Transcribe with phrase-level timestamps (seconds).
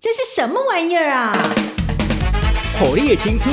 [0.00, 1.32] 这是什么玩意儿啊？
[2.78, 3.52] 火力的青春，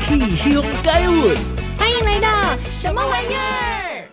[0.00, 1.36] 气象改运。
[1.76, 4.08] 欢迎来到什么玩意儿？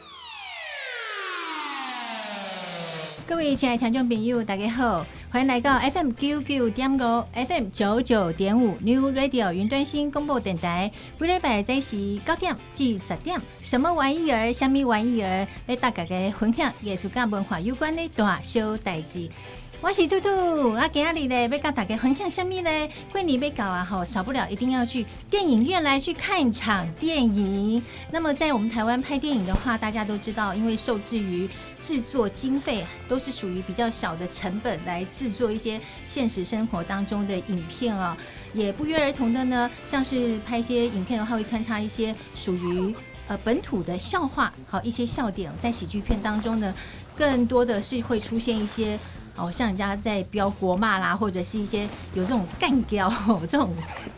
[3.25, 10.91] 各位亲爱的听众朋友，大家好，欢迎来到 FM 九九点五 FM 九九点五 New Radio 云端新广播电台。
[11.17, 14.51] 每礼拜在时九点至十点，什么玩意儿？
[14.51, 15.47] 什么玩意儿？
[15.67, 19.29] 为大家嘅分享艺术跟文化有关的大小代志。
[19.81, 22.89] 我是兔兔，啊，今日呢要跟大家分享什么呢？
[23.13, 27.81] 过年要搞啊，吼，少不了一定要去电影院来去看一场电影。
[28.11, 31.49] 那么在我们台湾拍电影的话，大家都知道，因为受制于
[31.81, 38.17] 制作经费，都是属于比较小的成本来制作一些现实生活当中的影片啊，
[38.53, 42.93] 也不约而同的呢，像是拍一些影片的话，会穿插一些属于
[43.29, 46.75] 呃本土的笑话，好一些笑点，在喜剧片当中呢，
[47.15, 48.99] 更多的是会出现一些。
[49.39, 53.09] 哦，像人家在飙国骂啦，或者是一些有这种干譙
[53.47, 53.73] 这种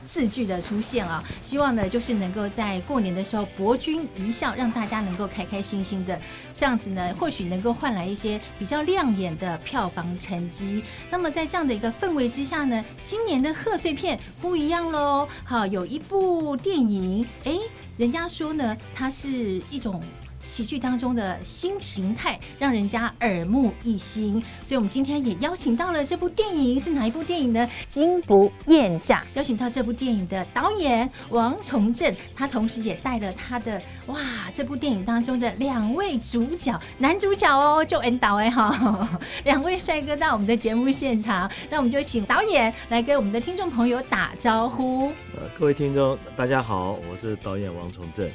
[0.08, 6.20] 字句的出现啊，希望呢就是能够在过年的时候博君一笑，让大家能够开开心心的，
[6.54, 10.84] 这样子呢或许能够换来一些比较亮眼的票房成绩。
[11.10, 15.28] 那么在这样的一个氛围之下呢，今年的贺岁片不一样喽。
[15.44, 17.58] 好，有一部电影，哎，
[17.98, 20.02] 人家说呢，它是一种。
[20.44, 27.68] 喜剧当中的新形态，让人家耳目一新，所以我们今天也邀请到了这部电影，是哪一部电影呢？
[27.88, 29.20] 《惊不厌诈》。
[29.36, 34.20] 邀请到这部电影的导演王崇正，他同时也带了他的哇，
[34.54, 45.08] 这部电影当中的两位主角，男主角哦，就恩导哎哈， 两位帅哥到我们的节目现场，那我们就请导演来跟我们的听众朋友打招呼。
[45.36, 48.30] 呃，各位听众，大家好，我是导演王崇正。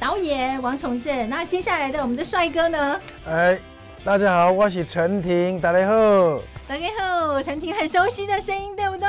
[0.00, 3.00] 导演王崇正，那接下来的我们的帅哥呢？
[3.28, 3.58] 哎，
[4.02, 9.06] 大家好，我是陈婷，大家好，大家好，陈婷很熟悉的声音，对不对？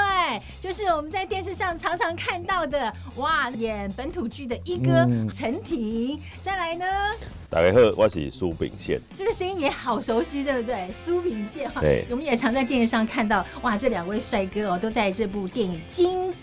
[0.60, 6.20] 就是我们在电视上常常看到的，哇，演本土剧的一哥陈婷。
[6.44, 6.86] 再来呢？
[7.50, 10.92] 大家好，我是苏炳宪，这个声音也好熟悉，对不对？
[10.92, 16.34] 苏炳宪，对，我们也常在电视上看到，哇，这两位帅哥哦，都在这部电影《惊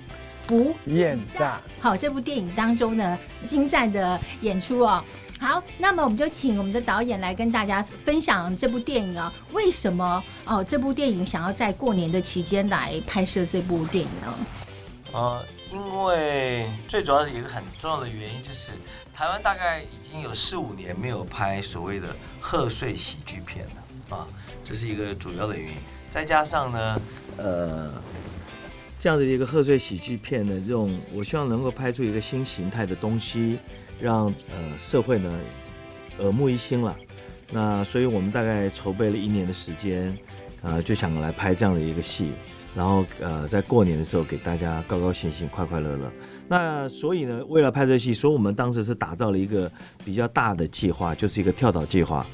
[0.48, 5.04] 不厌诈》好，这部电影当中呢，精湛的演出哦。
[5.38, 14.34] 好，那么我们就请我们的导演来跟大家分享这部电影啊，为什么哦这部电影想要在过年的期间来拍摄这部电影呢？
[15.12, 18.72] 呃，因为最主要的一个很重要的原因就是，
[19.12, 22.08] 台湾大概已经有四五年没有拍所谓的
[22.40, 24.26] 贺岁喜剧片了啊，
[24.64, 25.76] 这是一个主要的原因。
[26.10, 27.00] 再加上呢，
[27.36, 27.92] 呃。
[28.98, 33.58] 这样的一个贺岁喜剧片呢，这种我希望能够拍出一个新形态的东西，
[34.00, 35.32] 让呃社会呢
[36.18, 36.96] 耳目一新了。
[37.50, 40.16] 那所以我们大概筹备了一年的时间，
[40.62, 42.32] 呃就想来拍这样的一个戏，
[42.74, 46.12] 然后呃在过年的时候给大家高高兴兴、快快乐乐。
[46.48, 49.70] 那所以呢，为了拍这戏，所以我们当时是打造了一个
[50.04, 52.26] 比较大的计划，就是一个跳岛计划，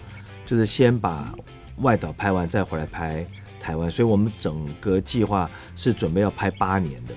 [0.46, 1.34] 就是先把
[1.82, 3.26] 外岛拍完，再回来拍。
[3.64, 7.14] 台湾，所以我们整个计划是准备要拍八年的，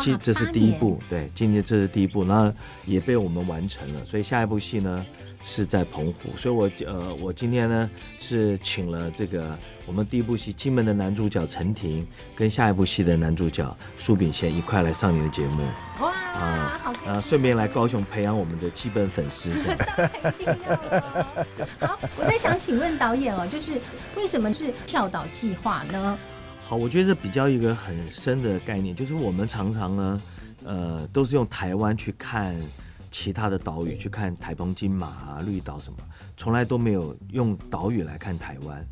[0.00, 2.54] 这这是第一部，对，今年这是第一部，那
[2.86, 5.04] 也被我们完成了，所以下一部戏呢
[5.42, 9.56] 是在澎湖，所以我呃我今天呢是请了这个
[9.86, 15.64] 我们第一部戏《金门》的男主角陈庭，跟下一部戏的男主角苏炳宪一块来上你的节目。
[15.98, 19.50] 啊，好，呃，顺便来高雄培养我们的基本粉丝。
[21.80, 23.80] 好，我在想请问导演哦，就是
[24.16, 26.16] 为什么是跳岛计划呢？
[26.62, 30.22] 好，我觉得这比较一个很深的概念，就是我们常常呢，
[30.64, 32.54] 呃，都是用台湾去看
[33.20, 35.98] 其他的岛屿，去看台风金马啊、绿岛什么，
[36.36, 38.86] 从来都没有用岛屿来看台湾。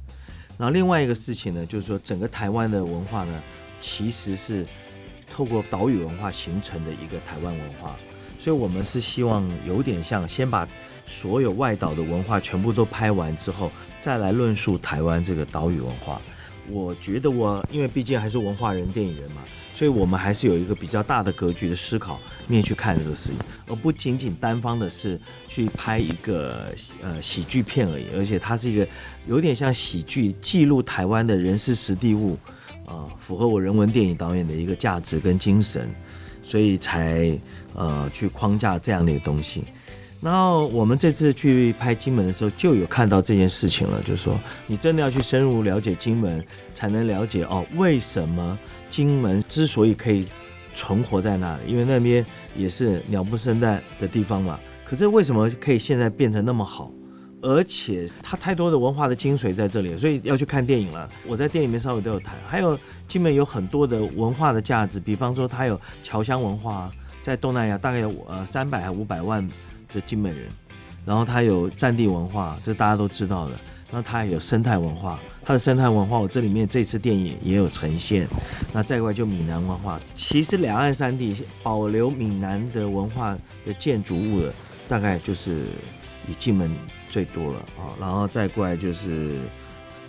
[0.58, 3.42] 然后另外一个事情呢，就是说整个台湾的文化呢，
[3.78, 4.66] 其实是。
[5.28, 7.96] 透过岛屿文化形成的一个台湾文化，
[8.38, 10.66] 所以我们是希望有点像先把
[11.04, 13.70] 所有外岛的文化全部都拍完之后，
[14.00, 16.22] 再来论述台湾这个岛屿文化。
[16.70, 19.42] 我觉得我因为毕竟还是文化人、电影人嘛，
[19.74, 23.36] 所以我们还是有一个比较大的格局的思考面去看这个事情，
[23.66, 26.72] 而不仅仅单方的是去拍一个
[27.02, 28.86] 呃喜剧片而已，而且它是一个
[29.26, 32.38] 有点像喜剧，记录台湾的人事实地物。
[32.86, 35.92] 啊，符合我人文电影导演的一个价值跟精神，
[36.40, 37.36] 所以才
[37.74, 39.64] 呃去框架这样的一个东西。
[40.20, 48.58] 然后我们这次去拍金门的时候，就有看到这件事情了，就是说你真的要去深入了解金门，才能了解哦，为什么
[48.88, 50.26] 金门之所以可以
[50.74, 52.24] 存活在那里，因为那边
[52.56, 54.58] 也是鸟不生蛋的地方嘛。
[54.84, 56.90] 可是为什么可以现在变成那么好？
[57.42, 61.08] 而且它太多的文化的精髓在这里，所以要去看电影了。
[61.26, 62.76] 我在电影里面稍微都有谈，还有
[63.06, 66.90] 金门有很多的文化的价值，比方说它有侨乡文化，
[67.22, 69.46] 在东南亚大概有呃三百还五百万
[69.96, 70.40] 的金美人，
[71.06, 73.54] 然后它有战地文化，这大家都知道的。
[73.90, 78.28] 那它也有生态文化，它的生态文化我这里面这次电影也有呈现。
[78.72, 84.52] 那再过来就闽南文化，其实两岸三地保留闽南的文化的建筑物的，
[84.88, 85.62] 大概就是
[86.28, 86.70] 以进门
[87.08, 87.94] 最多了啊。
[87.98, 89.38] 然后再过来就是，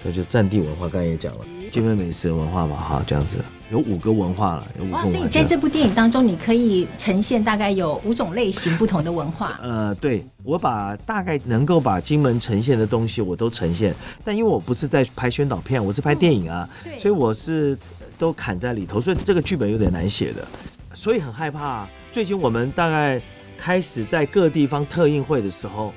[0.07, 3.39] 那就战地文化，刚才也讲了，金门美食文化嘛，哈，这样子。
[3.69, 5.03] 有五个文化了，有五个文化。
[5.03, 9.59] 哇，所以在这部电影当中，你可以呈现大概有五种类型不同的文化。
[9.61, 13.93] 呃，对，我把大概能够把金门呈现的东西我都呈现，
[14.23, 17.77] 但因为我不是在拍宣导片，我是拍电影啊，嗯、所以我是
[18.17, 20.47] 都砍在里头，所以这个剧本有点难写的，
[20.93, 21.85] 所以很害怕。
[22.13, 23.21] 最近我们大概
[23.57, 25.93] 开始在各地方特映会的时候，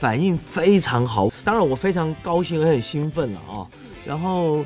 [0.00, 3.68] 反应非常好，当然我非常高兴，也很兴奋了啊，
[4.04, 4.64] 然后。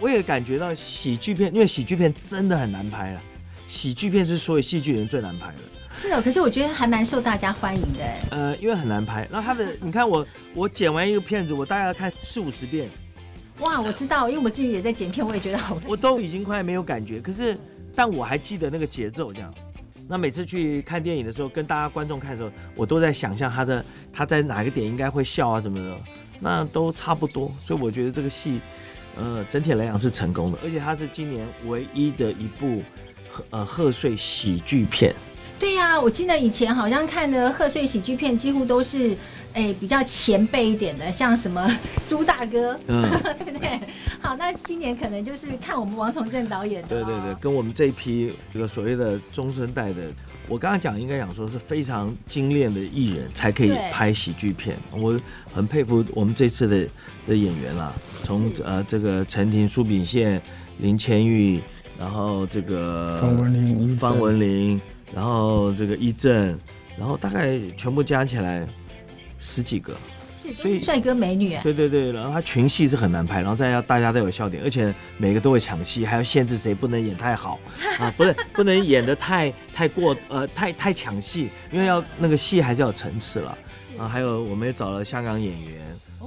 [0.00, 3.22] 我也感觉到喜剧片，因为喜剧片真的很难拍了。
[3.68, 5.58] 喜剧片是所有戏剧人最难拍的。
[5.94, 8.02] 是的，可是我觉得还蛮受大家欢迎的。
[8.30, 9.28] 呃，因为很难拍。
[9.30, 12.90] 然后他的， 你看我，我剪完一个片子，我大概要看四五十遍。
[13.60, 15.78] 哇，我知道，因为我自己也在剪片，我也觉得好。
[15.86, 17.56] 我都已经快没有感觉，可是，
[17.94, 19.54] 但我还记得那个节奏这样。
[20.12, 23.82] 那每次去看电影的时候，跟大家观众看的时候，我都在想象他的
[24.12, 25.96] 他在哪个点应该会笑啊怎么的，
[26.38, 27.50] 那都差不多。
[27.58, 28.60] 所以我觉得这个戏。
[29.16, 32.82] 呃，整体来讲是成功的，而且它是今年唯一的一部
[33.48, 35.14] 呃贺岁喜剧片。
[35.58, 39.16] 对呀、我记得以前好像看的贺岁喜剧片几乎都是。
[39.54, 41.66] 哎，比较前辈一点的，像什么
[42.06, 43.02] 朱大哥，嗯，
[43.38, 43.80] 对不对？
[44.20, 50.02] 好，那今年可能就是看我们王崇正导演的，对对对，跟我们这一批这个所谓的中生代的，
[50.48, 55.18] 我刚刚讲应该讲说是非常精炼的艺人才可以拍喜剧片，我
[55.52, 56.88] 很佩服我们这次的
[57.26, 60.40] 的演员啦，从呃这个陈婷、苏炳宪、
[60.78, 61.60] 林千玉，
[61.98, 64.80] 然后这个方文玲、方文玲，
[65.14, 66.58] 然后这个一正，
[66.96, 68.66] 然后大概全部加起来。
[69.44, 69.92] 十几个，
[70.56, 77.58] 所以帅哥美女啊，对对对，然后他群戏是很难拍，然后再要大家都有笑点，而且每个都会抢戏，还要限制谁不能演太好。
[77.98, 83.58] 啊，不是不能演的太太过呃太太抢戏，因为要那个戏还是要有层次了。
[83.98, 84.06] 啊。
[84.06, 85.80] 还有我们也找了香港演员，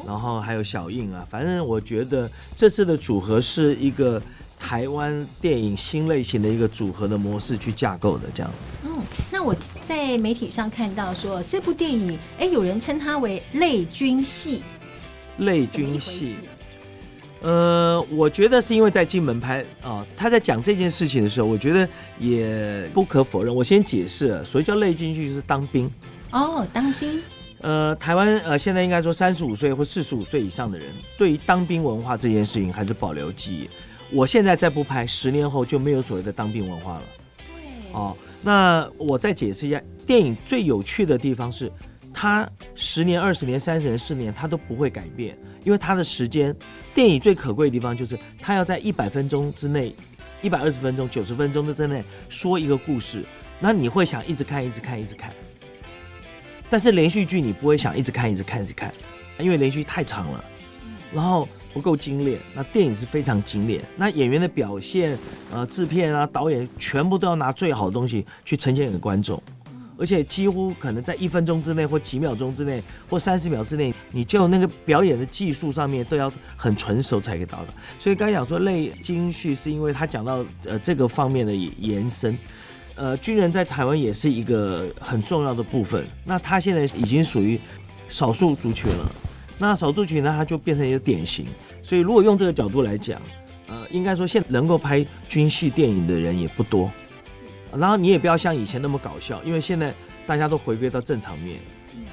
[0.06, 4.22] 然后还有小映啊，反正我觉得这次的组合是一个
[4.60, 8.52] 台湾电影新类型的一个组合的模式去架构的这样。
[8.84, 8.92] 嗯，
[9.32, 9.54] 那我
[9.88, 14.64] 在媒体上看到说这部电影，哎，有人称它为泪军戏。
[15.38, 16.38] 泪军戏，
[17.42, 21.88] 呃，我觉得是因为在金门拍啊、呃，他在讲这件事情的时候，我觉得
[22.20, 23.54] 也不可否认。
[23.54, 25.92] 我先解释，所以叫泪军戏就是当兵。
[26.32, 27.22] 哦，当兵。
[27.62, 30.88] 呃，台湾呃，现在应该说三十五岁或四十五岁以上的人，
[31.18, 33.70] 对于当兵文化这件事情还是保留记忆。
[34.10, 37.04] 我现在再不拍，十年后就没有所谓的当兵文化了。
[37.38, 37.92] 对。
[37.92, 38.16] 哦。
[38.46, 41.72] 那我再解释一下，电影最有趣的地方是，
[42.14, 46.56] 它十年、二十年、三十年、四年，它都不会改变，因为它的时间。
[46.94, 49.96] 电影最可贵的地方就是，它要在一百分钟之内，
[50.44, 53.26] 一百二十分钟、九十分钟的之内说一个故事，
[53.60, 55.34] 那你会想一直看、一直看、一直看。
[56.70, 58.94] 但是连续剧你不会想一直看、一直看、一直看，
[59.40, 60.46] 因为连续剧太长了，
[61.12, 61.50] 然后。
[61.76, 63.82] 不够精炼，那电影是非常精炼。
[63.98, 65.18] 那演员的表现，
[65.52, 69.44] 呃，制片啊，导演全部都要拿最好的东西去呈现给观众，
[69.98, 77.74] 而且几乎可能在一分钟之内，或几秒钟之内，或三十秒之内，你就那个表演的技术上面都要很纯熟才可以到的。
[78.00, 82.38] 所以刚才讲说泪君戏，是因为他讲到呃这个方面的延伸，
[82.96, 86.08] 呃，军人在台湾也是一个很重要的部分。
[86.24, 87.60] 那他现在已经属于
[88.08, 89.12] 少数族群了。
[89.58, 91.46] 那少数群呢，它就变成一个典型。
[91.82, 93.22] 所以如果用这个角度来讲，
[93.68, 96.92] 呃，应该说现在能够拍军戏电影的人也不多。
[97.78, 99.94] 然后你也不要像以前那么搞笑，因为现在
[100.26, 101.58] 大家都回归到正常面，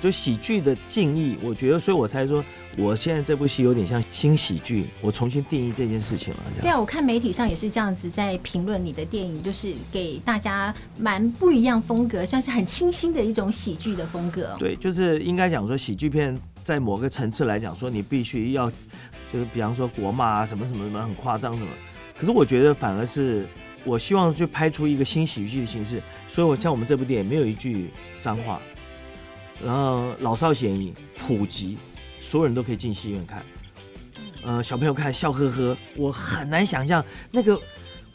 [0.00, 2.44] 就喜剧的定义，我觉得，所以我才说，
[2.76, 6.40] 我现在这部戏有点像新喜剧，我重新定义这件事情了。
[6.60, 14.56] 对啊，我看媒体上也是这样子在评论你的电影，就是给大家蛮不一样风格，像是很清新的一种喜剧的风格。
[14.58, 16.36] 对，就是应该讲说喜剧片。
[16.62, 18.70] 在某个层次来讲，说你必须要，
[19.32, 21.70] 就是比方说国骂啊，什么什么什么很夸张什么。
[22.16, 23.46] 可是我觉得反而是，
[23.84, 26.00] 我希望去拍出一个新喜剧的形式。
[26.28, 27.90] 所以我像我们这部电影没有一句
[28.20, 28.60] 脏话，
[29.62, 31.76] 然后老少咸宜，普及，
[32.20, 33.42] 所有人都可以进戏院看。
[34.44, 37.60] 呃，小朋友看笑呵呵，我很难想象那个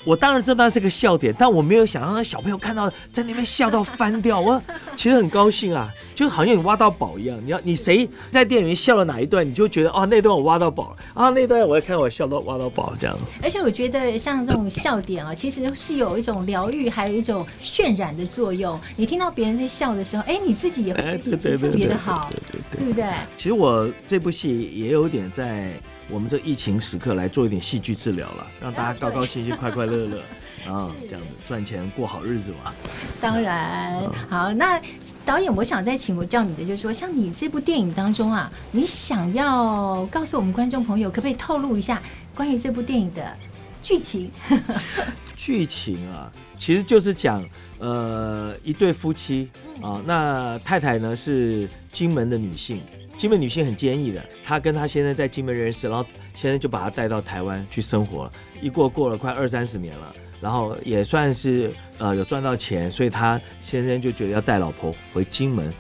[0.08, 4.40] 我当然知道那是个笑点，但我没有想让小朋友看到在那边笑到翻掉。
[4.40, 4.62] 我
[4.96, 7.38] 其实很高兴啊，就好像你挖到宝一样。
[7.44, 13.18] 你要你谁在电影院笑了哪一段，你就觉得哦，那段我挖到宝了啊，那段我要看我笑到挖到宝这样。
[13.44, 18.80] 而且我觉得像这种笑点啊，其实是有一种疗愈，还有一种渲染的作用。
[18.96, 21.36] 你听到别人在笑的时候，哎，你自己也会特
[21.68, 22.30] 别的好，
[22.72, 23.04] 对不对？
[23.36, 25.74] 其实我这部戏也有点在。
[26.10, 30.22] 我们这疫情时刻来做一点戏剧治疗了， 让大家高高兴兴、快快乐乐，
[30.66, 32.74] 然后这样子赚钱过好日子嘛。
[33.20, 34.82] 当然，好，那
[35.26, 42.02] 导演，我想再请我叫你的，就是说，像你这部电影当中啊，你想要告诉我们观众朋友，可不可以透露一下
[42.34, 43.36] 关于这部电影的
[43.82, 44.32] 剧情？
[45.36, 47.44] 剧情啊，其实就是讲
[47.80, 49.50] 呃一对夫妻
[49.82, 52.82] 啊，那太太呢是金门的女性。
[53.18, 58.32] 金门女性很坚毅的，她跟她先生在金门认识，然后先生就把她带到台湾去生活了。
[58.62, 65.74] 一过过了快二三十年了，然后也算是呃有赚到钱，所以她先生就觉得要带老婆回金门，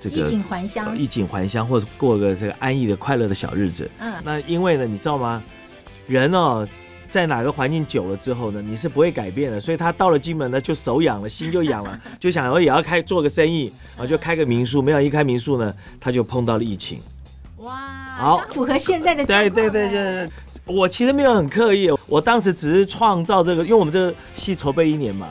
[0.00, 3.88] 这个衣锦还乡，衣锦还乡，或者过个这个安逸的快乐的小日子。
[4.00, 5.42] 嗯，那因为呢，你知道吗？
[6.06, 6.66] 人哦。
[7.10, 9.58] 在哪个环境久了之后呢，你是不会改变的。
[9.58, 13.64] 所以他到了金门呢，就手痒了，心就痒了， 就想我也要开做个生意，
[13.96, 14.80] 然后就开个民宿。
[14.80, 17.00] 没有一开民宿呢，他就碰到了疫情。
[17.58, 17.76] 哇，
[18.16, 19.26] 好符合现在的。
[19.26, 20.30] 对对对，就是
[20.64, 25.28] 我其实没有很刻意，我当时只是创造这个，因为我们这个戏筹备一年嘛。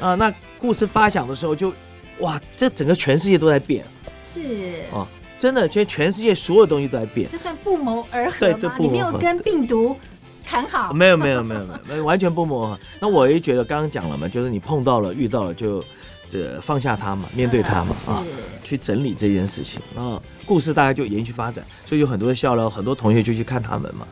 [0.00, 1.72] 啊，那故事发想的时候就，
[2.20, 3.84] 哇，这整个全世界都在变。
[4.32, 4.84] 是。
[4.92, 5.06] 哦，
[5.38, 7.28] 真的，其实全世界所有东西都在变。
[7.30, 8.36] 这算不谋而合吗？
[8.38, 9.96] 对，对，你没有跟病毒。
[10.46, 12.78] 谈好，没有没有没有没有，完全不磨合。
[13.00, 15.84] 那我也觉得刚刚讲了嘛，就是你碰到了遇到了就
[16.28, 18.22] 这放下它嘛，面对它嘛啊，
[18.62, 24.06] 去整理这件事情，然后故事大概就延续发展，所以有很多笑料，很多同学就去看他们嘛。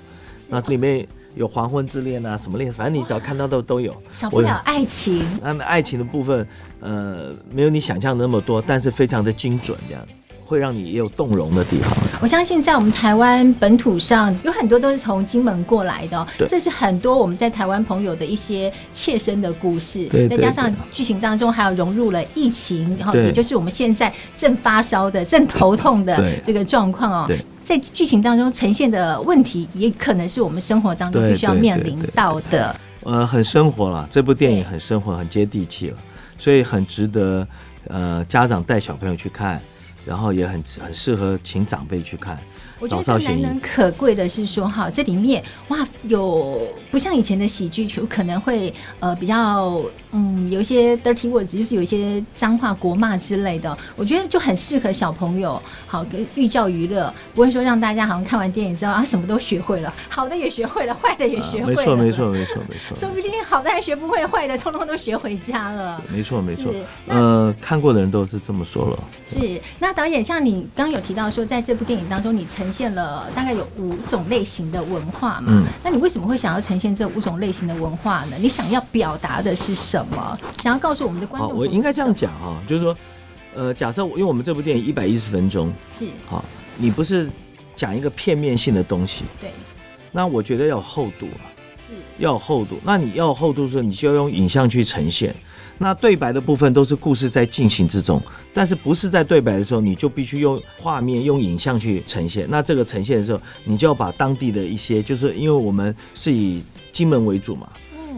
[0.49, 3.95] 那这里面有黄昏之恋啊，什么恋，反正你只要看到的都有。
[4.13, 5.27] 少不了爱情。
[5.43, 6.47] 那爱情的部分，
[6.81, 10.03] 呃，没有你想象的那么多，但是非常的精准这样。
[10.45, 11.91] 会让你也有动容的地方。
[12.21, 20.07] 我相信在我们台湾本土上有很多都是从金门过来的，对，这是很多我们在台湾朋友的一些切身的故事。
[20.09, 27.31] 对，再加上剧情当中还有融入了疫情，然后也就是我们现在正发烧的、正头痛的这个状况哦。
[27.65, 32.77] 在剧情当中呈现的问题，也可能是我们生活当中必须要面临到的。
[33.03, 35.97] 呃，很生活了，这部电影很生活，很接地气了，
[36.37, 37.47] 所以很值得
[37.89, 39.61] 呃家长带小朋友去看。
[40.05, 42.39] 然后也很很适合请长辈去看。
[42.85, 46.61] 我觉得最难能可贵的是说，哈，这里面哇，有
[46.91, 53.77] 不像以前的喜剧，就可能会呃比较嗯有一些 dirty words，就是有一些脏话、国骂之类的。
[53.97, 61.83] 我觉得就很适合小朋友，好跟寓教于乐，不会说让大家好像看完电影之后啊什么都学会了，好的也学会了，坏的也学会了。
[61.83, 62.97] 啊、 没错，没错，没错，没错。
[62.97, 66.03] 说不定好的还学不会，坏的通通都学回家了。
[66.13, 66.73] 没错，没错。
[67.07, 68.99] 呃，看过的人都是这么说了。
[69.27, 69.61] 是。
[69.79, 75.53] 那导演像你刚刚有提到说，在这部电影当中，你呈现了大概有五种类型的文化嘛？
[75.53, 78.37] 嗯，那你为什么会想要呈现这五种类型的文化呢？
[78.41, 80.37] 你想要表达的是什么？
[80.61, 81.57] 想要告诉我们的观众？
[81.57, 82.97] 我应该这样讲哈，就是说，
[83.55, 86.45] 呃，假设因为我们这部电影一百一十分钟，是好，
[86.77, 87.31] 你不是
[87.77, 89.53] 讲一个片面性的东西，对，
[90.11, 91.47] 那我觉得要有厚度啊，
[91.87, 92.79] 是要有厚度。
[92.83, 95.35] 那你要有厚度的时候，你就要用影像去呈现。
[95.79, 102.47] 那对白的部分都是故事在进行之中，但是不是在对白的时候，你就必须用画面、用影像去呈现。
[102.49, 106.63] 那这个呈现的时候，你就要把当地的一些，就是因为我们是以
[106.93, 107.69] 金门为主嘛，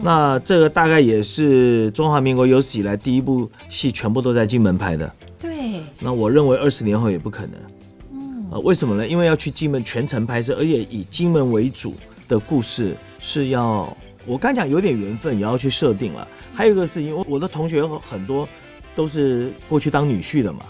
[0.03, 5.11] 那这个大概也是中华民国有史以来第一部戏全部都在金门拍的。
[5.39, 5.81] 对。
[5.99, 7.53] 那我认为二十年后也不可能。
[8.13, 8.45] 嗯。
[8.51, 9.07] 呃，为什么呢？
[9.07, 11.95] 因为要去金门全程拍摄，而且以金门为主
[12.27, 13.91] 的故事是要，
[14.27, 16.27] 我刚讲有点缘分，也要去设定了。
[16.57, 18.49] 还有一个事情，我我的同学很多
[18.95, 20.61] 都是过去当女婿的嘛，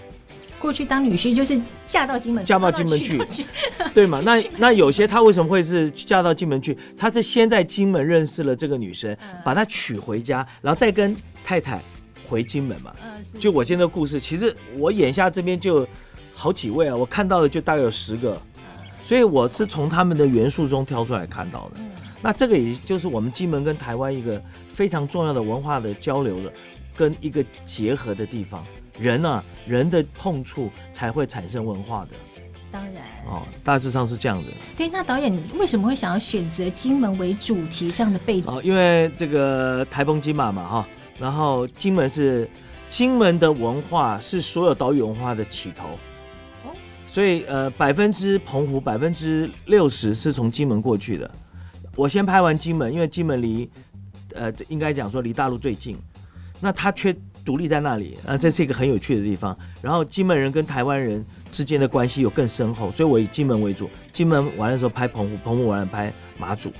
[0.59, 3.17] 过去当女婿就是嫁到金门，嫁到金门去，
[3.95, 4.19] 对嘛？
[4.19, 6.77] 那那有些他为什么会是嫁到金门去？
[6.97, 9.15] 他是先在金门认识了这个女生，
[9.45, 11.79] 把她娶回家，然后再跟太太
[12.27, 12.93] 回金门嘛。
[13.39, 15.87] 就我现在的故事，其实我眼下这边就
[16.33, 18.37] 好几位啊，我看到的就大概有十个，
[19.01, 21.79] 所以我是从他们的元素中挑出来看到的。
[22.21, 26.51] 那这个也就是我们金门跟台湾一个非常重要的文化的交流的，
[26.95, 28.65] 跟一个结合的地方。
[28.99, 32.11] 人啊，人的碰触才会产生文化的。
[32.71, 33.03] 当然。
[33.27, 34.51] 哦，大致上是这样子。
[34.75, 38.51] 对，那导演你为什么会想要选择金门为主题这样的背景？
[38.51, 40.87] 哦，因为这个台风金马嘛，哈，
[41.19, 42.49] 然后金门是
[42.89, 45.89] 金门的文化是所有岛屿文化的起头。
[46.63, 46.73] 哦。
[47.05, 51.29] 所以呃，百分之澎湖百分之六十是从金门过去的。
[51.97, 53.67] 我先拍完金门，因为金门离
[54.35, 55.97] 呃，应该讲说离大陆最近，
[56.61, 57.13] 那他却
[57.43, 59.57] 独立在那里，啊这是一个很有趣的地方。
[59.81, 63.89] 然后金门人跟台湾人之间的关系有更深厚，所以我以金门为主。
[64.11, 66.71] 金门完的时候拍澎湖，澎湖完了拍马祖，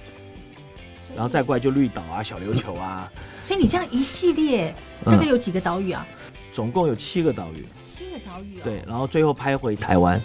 [1.16, 3.12] 然后再过来就绿岛啊、小琉球啊。
[3.42, 4.72] 所以你这样一系列
[5.04, 6.06] 大概有几个岛屿啊？
[6.08, 7.66] 嗯，总共有七个岛屿。
[7.84, 8.64] 七个岛屿啊。
[8.64, 10.22] 对，然后最后拍回台湾。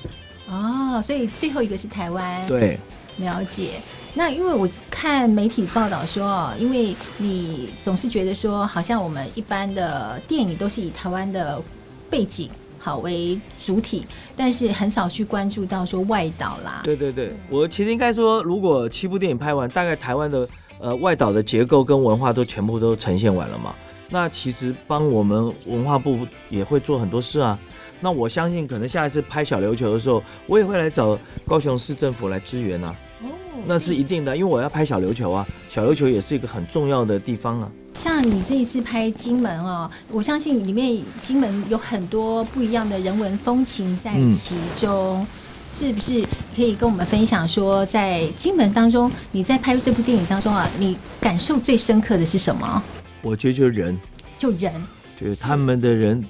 [0.49, 2.47] 哦，所以最后一个是台湾。
[2.47, 2.79] 对，
[3.17, 3.81] 了解。
[4.15, 11.61] 那因为我看媒体报道说，因为你总是觉得说，好像我们一般的电影都是以台湾的
[12.11, 14.05] 背景好为主体，
[14.37, 16.83] 但是很少去关注到说外岛啦。
[16.85, 23.75] 对对对，我其实应该说，如果七部电影拍完，大概台湾的呃外岛的结构跟文化都全部都呈现完了嘛。
[24.11, 26.19] 那其实帮我们文化部
[26.51, 27.59] 也会做很多事啊。
[27.99, 32.95] 那我相信，可能下一次拍小琉球的时候，我也会来找高雄市政府来支援啊。
[33.63, 37.71] 哦，那是一定的，因为我要拍小琉球啊，小琉球也是一个很重要的地方啊。
[37.95, 45.27] 像你这一次拍金门哦，我相信里面金门有很多不一样的人文风情在其中，嗯、
[45.69, 46.23] 是不是
[46.57, 52.83] 可以跟我们分享说，在金门当中，你在拍这部电影当中啊，你感受最深刻的是什么？
[53.23, 53.99] 我觉得就是人，
[54.39, 54.73] 就人，
[55.21, 56.25] 就是他们的人。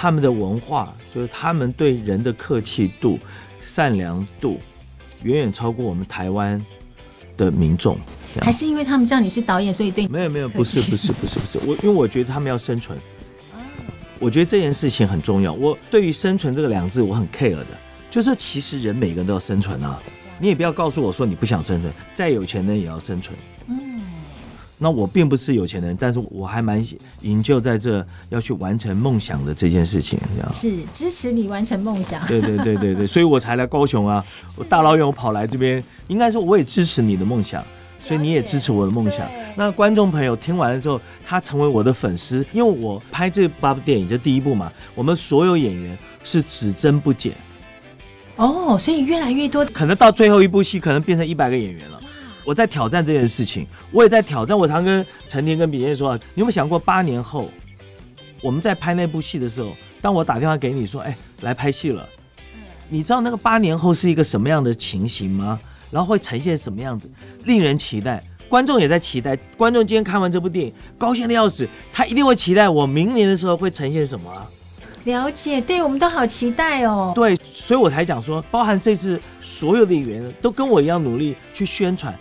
[0.00, 3.18] 他们的文化就是他们对人的客气度、
[3.58, 4.60] 善良度，
[5.22, 6.64] 远远超过我们台湾
[7.36, 7.98] 的民众。
[8.40, 12.96] 还是因为他们知道你是导演，所以对你没有没有，不是不是不是不是我，因为我觉得他们要生存。
[14.18, 15.52] 我觉得这件事情很重要。
[15.52, 17.66] 我对于生存这个两个字，我很 care 的，
[18.10, 20.00] 就是其实人每个人都要生存啊。
[20.38, 23.36] 你也不要告诉我说你不想生存，再有钱人也要生存。
[24.78, 26.82] 那我并不是有钱的人，但是我还蛮
[27.22, 32.24] 营救在这要去完成梦想的这件事情，这样是支持你完成梦想。
[32.26, 34.24] 对对对对对，所以我才来高雄啊！
[34.56, 37.64] 我大老远我跑来这边，应该说我也支持你的梦想，
[37.98, 39.26] 所以你也支持我的梦想。
[39.56, 47.32] 那观众朋友听完了之后，他成为我的粉丝，因为我拍这八部电影，这第一部嘛，我们所有演员是只增不减。
[48.36, 51.97] 哦，所以越来越多，可能到最后一部戏，可能变成一百个演员了。
[52.48, 54.56] 我在挑战这件事情，我也在挑战。
[54.56, 57.50] 我常跟陈婷跟别人说，你有没有想过八年后，
[58.40, 62.08] 我们在拍那部戏的时候，当我打电话给你说，哎，来拍戏了，
[62.88, 65.60] 你知道那个八年后是一个什么样的情形吗？
[65.90, 67.10] 然后会呈现什么样子，
[67.44, 68.24] 令人期待。
[68.48, 69.36] 观众也在期待。
[69.58, 74.48] 观众今天看完这部电影，高兴的要死，他一定会期待我明年的时候会呈现什么啊？
[75.04, 77.12] 了解，对，我们都好期待哦。
[77.14, 82.18] 对，所以我才讲说，包含这次所有的演员都跟我一样努力去宣传。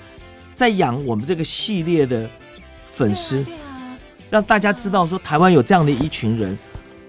[0.57, 2.27] 在养我们这个系列的
[2.95, 3.45] 粉丝，
[4.31, 6.57] 让大家知道说台湾有这样的一群人，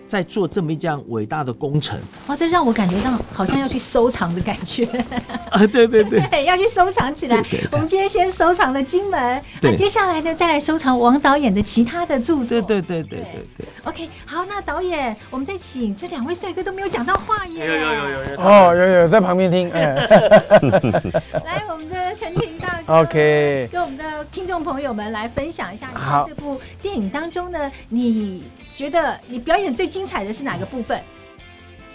[0.08, 1.98] 在做这么一项伟大的工程。
[2.26, 4.84] 哇，这让我感觉到好像要去收藏的感觉。
[5.52, 7.36] 啊，对对对， 对，要去收藏起来。
[7.70, 12.46] 我们今天先收藏了金门，那接下来呢，再来收藏王导演的其他的著作。
[12.46, 13.66] 对对对对对对。
[13.84, 17.66] OK，好，那导演，我们再请这两位帅哥都没有讲到话耶。
[17.66, 18.40] 有有有有有。
[18.40, 19.68] 哦，有有在旁边听。
[19.70, 22.48] 来，我们的陈婷。
[22.86, 28.44] OK，跟我们的听众朋友们来分享一下，你这部电影当中呢，你
[28.78, 30.96] 觉得你表演最精彩的是哪个部分？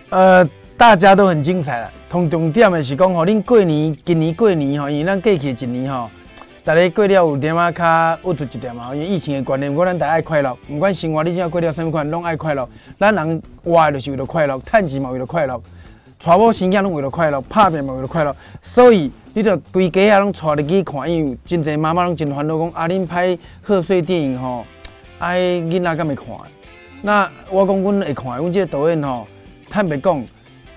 [0.10, 1.90] 呃，大家都很精彩了。
[2.10, 6.12] 同重点的是讲吼，恁过年今年过年吼，因为咱过去一年吼，
[6.62, 12.68] 大家过了有点啊较郁卒一点嘛，因为疫情的关系，不过咱大家爱快乐，不管生活你怎样过了什么款，拢爱快乐。
[13.00, 15.58] 咱人活的就是为了快乐，趁钱嘛为了快乐，
[16.20, 19.10] 娶某生囝拢为了快乐，拍片嘛为了快乐，所以。
[19.36, 24.64] 你着规家啊，拢带入去看，因为真侪妈妈拢真烦恼讲，啊，恁拍贺岁电影吼，
[25.18, 26.28] 爱，囡仔敢会看？
[27.06, 29.28] 那我讲阮会看，阮这个导演吼，
[29.70, 30.24] 坦白讲，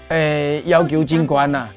[0.09, 1.69] 诶、欸，要求真悬呐。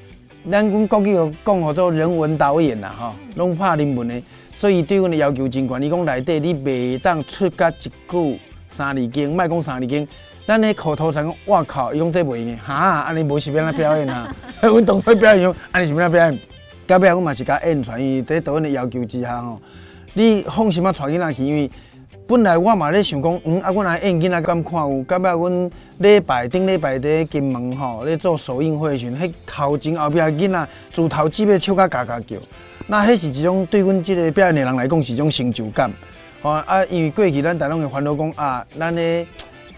[0.49, 4.19] 咱阮国语有讲叫做人文导演呐，吼，拢拍人文的，
[4.55, 5.83] 所以对阮的要求真悬。
[5.83, 10.07] 伊讲内底你袂当出甲一句三字经，莫讲三字经，
[10.47, 14.35] 咱咧口头禅讲，我靠，伊讲这袂用，哈，安尼无是要安怎表演啊？
[14.61, 16.39] 阮当初表演用，安尼是要安怎表演？
[16.87, 19.61] 到尾我嘛是甲演传，因为在导演的要求之下吼，
[20.15, 21.69] 你放心啊带囡仔去，因为
[22.29, 25.03] 本来我嘛咧想讲，嗯啊，阮来演囡仔敢看有？
[25.05, 32.35] 到尾阮礼拜顶礼拜在金门吼咧做首映会的时阵，迄头前后壁囡仔自头至尾笑甲嘎嘎叫，
[32.85, 35.91] 那迄是一种对阮即个表演的人来讲是一种成就感。
[36.43, 39.25] 吼啊，因为过去咱大拢会烦恼讲啊，咱咧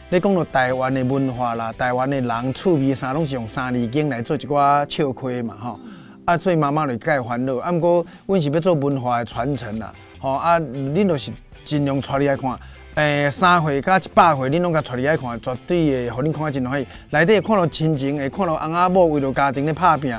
[0.10, 5.80] 咧讲到台湾的文化啦，台湾的人趣味啥拢是用三字经来做一寡笑亏嘛，吼。
[6.26, 7.56] 啊，所以妈妈就介烦恼。
[7.60, 11.32] 啊，毋过阮是要做文化的传承啦，吼啊，恁就是
[11.65, 12.60] 尽量带你来看。
[12.95, 16.86] 诶、三岁到一百岁，恁拢甲带你来看，绝对会互恁看啊真欢喜。
[17.10, 20.13] 内底会看到亲情，会看到翁仔某为了家庭咧拍拼，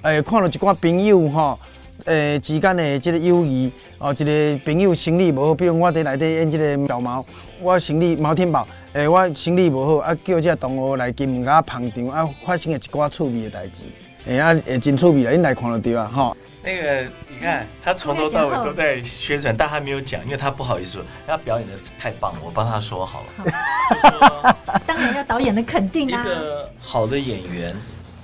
[0.00, 1.58] 诶，看到一寡朋友吼，
[2.06, 7.22] 诶之间的即个友谊哦，一个朋友生理无好，比如我伫内底演即个小毛，
[7.60, 13.82] 我生理毛天宝，诶，我生理无好，啊叫即个同学来金门甲捧场，啊发生了一寡趣味的代志，
[14.24, 16.34] 诶啊会真趣味啦，恁来看就对啊，吼。
[16.62, 24.56] 那个你看，他从头到尾都在宣传，但他没有讲，因为他不好意思说，他表演的太棒了，我帮他说好了。
[24.86, 26.20] 当然要导演的肯定啊。
[26.20, 27.74] 一个好的演员。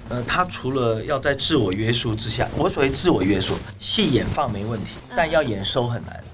[0.09, 6.25] 呃，他除了要在自我约束之下，我所谓自我约束，戏演放没问题，但要演收很难。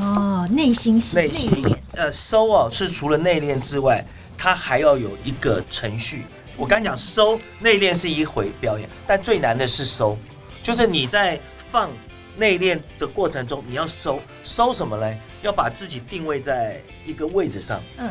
[0.00, 4.02] 哦，内心戏，内心呃，收哦是除了内敛之外，
[4.38, 6.24] 他还要有一个程序。
[6.56, 10.16] 我刚讲收内敛是一回表演，但最难的是收，
[10.62, 11.38] 就是你在
[11.70, 11.90] 放
[12.36, 15.18] 内练的过程中，你要收收什么嘞？
[15.42, 17.80] 要把自己定位在一个位置上。
[17.98, 18.10] 嗯，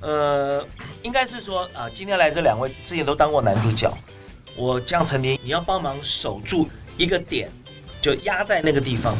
[0.00, 0.66] 呃，
[1.02, 3.92] 应该是说啊，今天来这两位之前都当过男主角。
[4.56, 7.50] 我江成林，你要帮忙守住一个点，
[8.00, 9.14] 就压在那个地方，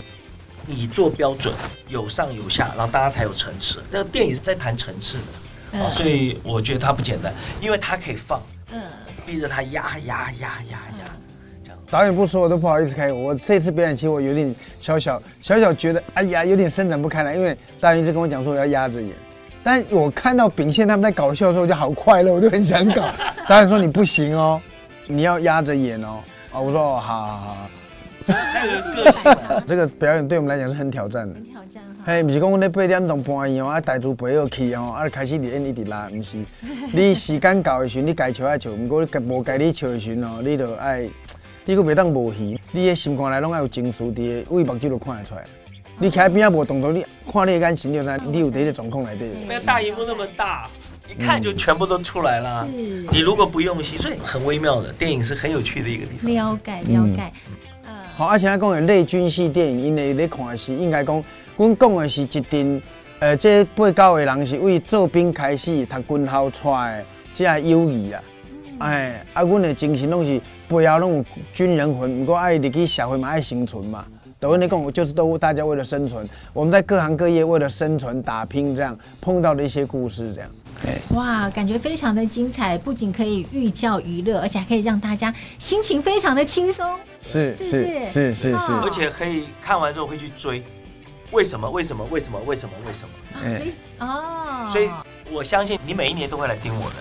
[0.65, 1.55] 你做标准，
[1.89, 3.83] 有上有下，然后大家才有层次。
[3.91, 8.41] 那个电影是在谈层次的，啊、嗯，所以我觉得它不简单，因为它可以放，
[8.71, 8.83] 嗯，
[9.27, 10.79] 逼着他压压压压。
[11.91, 13.15] 导演不说我都不好意思开口。
[13.15, 19.13] 我这次表演其实我有点小小小小觉得，哎呀，有点伸展不开来，因为导演一直跟我讲说我要压着演，
[19.63, 23.09] 但我看到秉宪他们在搞笑的时候，我就好快乐，我就很想搞。
[23.49, 24.61] 导演说你不行哦。
[25.09, 26.19] 你要压着演哦，
[26.51, 27.57] 哦，我说哦，好好好，
[29.65, 31.35] 这个表演对我们来讲是很挑战的。
[31.35, 32.03] 很挑战哈。
[32.05, 36.39] 嘿，不是讲我们八点钟半夜哦，啊，台词背落去哦，啊，开始你演一直拉，不是。
[36.93, 41.09] 你时间到的时候，你该笑爱笑，不过你该无该你笑的时候哦，你就爱，
[41.69, 45.45] 你阁袂当无戏，你的心肝内拢爱有情绪伫个，为目睭就看得出来。
[45.99, 49.25] 你徛边仔无动作，你看你的眼神就知你有伫个状况内底。
[49.49, 50.69] 没有大荧幕那么大。
[51.11, 52.65] 一看就全部都出来了。
[52.67, 52.73] 是，
[53.11, 56.33] 你如果不用心，所以很微妙的电影是很有趣的一个地方。
[56.33, 57.33] 了解了解。
[57.89, 57.95] 嗯。
[58.17, 61.21] 好，而且来讲的类军事电影，因为咧看的是应该讲，
[61.57, 62.83] 阮讲的是一阵，
[63.19, 68.23] 呃，这八九个人是为做兵开始读军校出来的，这个友谊啊。
[68.79, 74.05] 哎，啊，阮的精神拢是背后拢有军人魂，不过爱入去社会嘛，爱生存嘛。
[74.39, 80.51] 都跟你讲，就是都大家为了生存，我们在各行各业为了生存打拼，这样碰到的一些故事，这样。
[81.15, 87.71] 哇，感觉非常的精彩，不仅可以寓教于乐，而且还可以让大家心情非常的轻松，是是
[88.13, 90.63] 是是是，而且可以看完之后会去追，
[91.31, 93.57] 为什么为什么为什么为什么为什么？
[93.57, 94.91] 追哦，所以
[95.33, 96.97] 我相信你每一年都会来盯我的，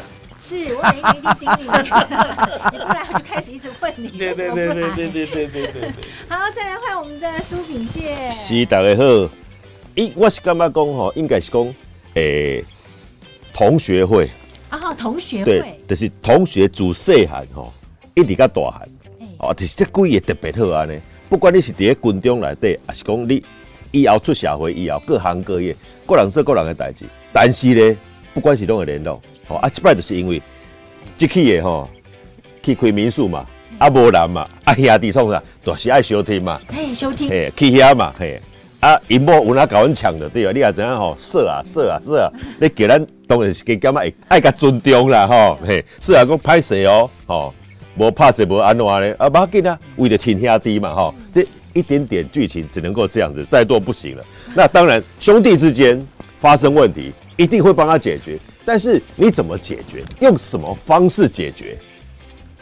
[0.45, 1.63] 是我每一年一定盯你，
[2.71, 5.91] 你不来我就开始一直问你，对对对对对对对对对对。
[6.29, 9.03] 好，再来换我们的苏炳宪，是大家好，
[9.95, 11.73] 咦，我是感觉讲吼，应该是讲
[12.13, 12.63] 诶。
[13.57, 14.29] 同学会
[14.69, 17.73] 啊，同学会对，就是同学自细汉吼，
[18.13, 18.89] 一直到大汉，
[19.39, 20.99] 哦，就是这几个特别好安尼。
[21.29, 23.41] 不管你是伫咧军中内底，还是讲你
[23.91, 25.73] 以后出社会以后，各行各业，
[26.05, 27.05] 各人说各人的代志。
[27.31, 27.97] 但是呢，
[28.33, 30.41] 不管是拢会联络，哦，啊，这摆就是因为
[31.17, 31.89] 即起的吼，
[32.63, 33.45] 去开民宿嘛，
[33.77, 38.39] 啊，无人嘛，啊，兄弟创啥，就是爱收听嘛，嘿，收听，嘿，去遐嘛，嘿。
[38.81, 40.51] 啊，因某有哪甲阮抢着对啊？
[40.53, 42.29] 你也知影吼，说啊说啊说啊，
[42.59, 47.51] 你叫咱当然是加减爱爱甲尊重啦吼，嘿，说啊讲歹势哦，吼，
[47.97, 49.15] 无拍者无安怎咧？
[49.17, 54.23] 啊，无要紧啊，为着亲兄弟嘛吼，这一点点剧情只能够这样子，再多不行了。
[54.53, 56.05] 那当然，兄弟之间
[56.37, 60.03] 发生问题，一定会帮他解决，但是你怎么解决？
[60.19, 61.77] 用什么方式解决？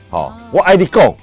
[0.10, 1.14] 好，我爱你讲，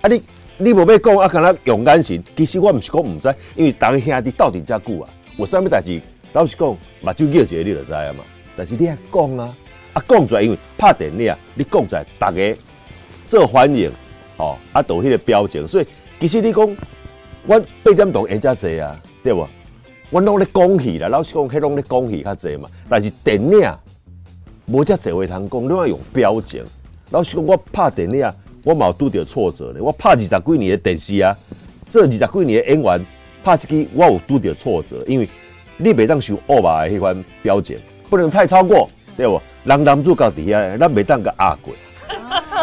[0.00, 0.22] 啊你。
[0.58, 1.26] 你无要讲啊？
[1.26, 6.00] 敢若勇敢型，其实我毋是讲毋知，因为大家兄弟斗阵遮久啊，有啥物代志，
[6.34, 6.78] 老实讲，目
[7.10, 8.22] 睭叫一个你就知啊嘛。
[8.56, 9.56] 但是你爱讲啊，
[9.94, 12.56] 啊讲出来，因为拍电影，你讲出来，逐个
[13.26, 13.90] 做反应，
[14.36, 15.86] 哦，啊，都迄个表情，所以
[16.20, 16.76] 其实你讲，
[17.46, 19.48] 我八点档演遮济啊，对无？
[20.10, 22.68] 阮拢咧讲戏啦，老实讲，迄拢咧讲戏较济嘛。
[22.88, 23.68] 但是电影
[24.66, 26.62] 无遮侪话通讲，你要用表情。
[27.10, 28.32] 老实讲，我拍电影。
[28.64, 29.80] 我冇拄着挫折咧。
[29.82, 31.36] 我拍二十几年的电视啊，
[31.90, 33.06] 这二十几年的演员
[33.42, 35.28] 拍一支，我有拄着挫折，因为
[35.78, 37.76] 你袂当受欧巴的迄款标准，
[38.08, 39.42] 不能太超过，对无？
[39.64, 41.74] 人男主角伫遐，咱袂当个压过，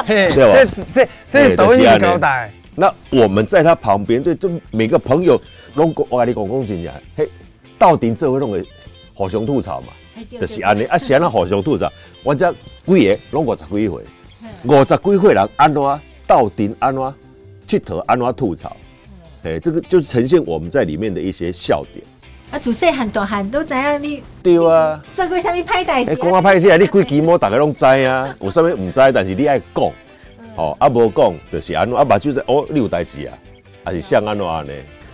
[0.08, 0.34] 对无？
[0.34, 2.50] 这这这抖音交代。
[2.76, 5.38] 那我们在他旁边，对，就每个朋友
[5.76, 7.28] 拢讲，我跟你讲讲真正，嘿，
[7.78, 8.64] 到底这会弄个
[9.14, 9.88] 互相吐槽嘛？
[10.40, 11.92] 就是安尼，啊，是安那互相吐槽，
[12.24, 12.52] 我这
[12.86, 14.04] 几个拢五十几岁。
[14.64, 15.82] 五十几岁人安怎
[16.28, 17.02] 斗阵安怎
[17.68, 18.76] 佚佗安怎吐槽，
[19.44, 22.04] 哎、欸，这个就是呈现我们在里面的一些笑点。
[22.52, 26.16] 啊，自细汉大汉都知影你对啊，做过啥物歹代志？
[26.16, 29.92] 讲啊歹事啊，你规期末大家拢知啊，有啥物唔知，但是你爱讲，
[30.56, 33.38] 哦，啊无讲就是安怎啊，目睭说哦，你有代志啊，
[33.84, 34.72] 还是像安怎安尼？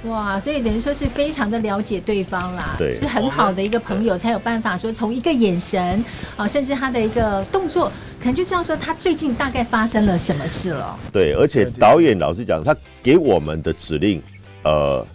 [0.08, 6.04] 哇，所以等于说是非常的了解对方啦，对是很好的一个朋友才有办法说从一个眼神
[6.36, 10.98] 啊，甚至他的一个动作，可能就知道说他最近大概发生了什么事了。
[11.12, 14.22] 对，而且导演老实讲，他给我们的指令，
[14.64, 15.06] 呃，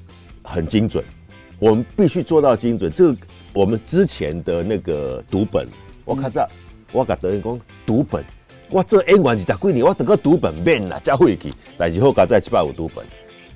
[0.43, 1.05] 很精准，
[1.59, 2.93] 我们必须做到精准。
[2.93, 3.17] 这个
[3.53, 5.69] 我们之前的那个读本，
[6.05, 6.45] 我看这，
[6.91, 8.25] 我跟导演讲读本，
[8.71, 13.05] 我这演完二十几年，我整个读本免了，加回去，但是后加在七百五读本。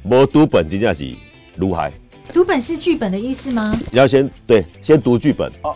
[0.05, 1.15] 无读本真正是
[1.57, 1.91] 如海。
[2.31, 3.75] 读本是剧本的意思吗？
[3.93, 5.51] 要先对，先读剧本。
[5.63, 5.75] 哦，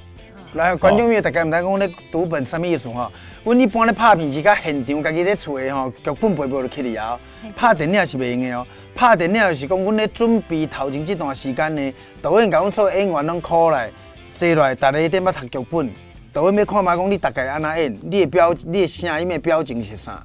[0.53, 3.11] 来，观众朋友大家唔知讲咧读本什么意思哈？
[3.43, 7.19] 阮一般咧拍片是甲现场家己咧厝的吼，剧本背背就起嚟啊。
[7.57, 13.91] 拍电影是袂用的哦，拍电影就是讲阮咧准备头前这段时间呢，导演甲阮所有演员拢 call 来，
[14.35, 15.91] 坐来，大家一定要读剧本。
[16.35, 20.23] 导演要看嘛，讲你大概安怎演，你的表，你的声音的表情是啥？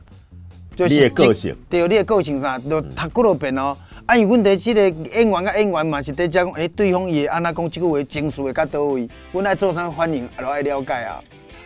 [0.76, 1.56] 就是你的个性。
[1.70, 2.60] 对，你的个性啥？
[2.60, 3.78] 就读几多遍哦。
[4.06, 11.22] 啊，因为阮伫即个演员甲演员嘛是伫讲，诶，对方伊会安怎讲即句话，情绪会到倒位，阮爱做啥反应，就爱了解啊。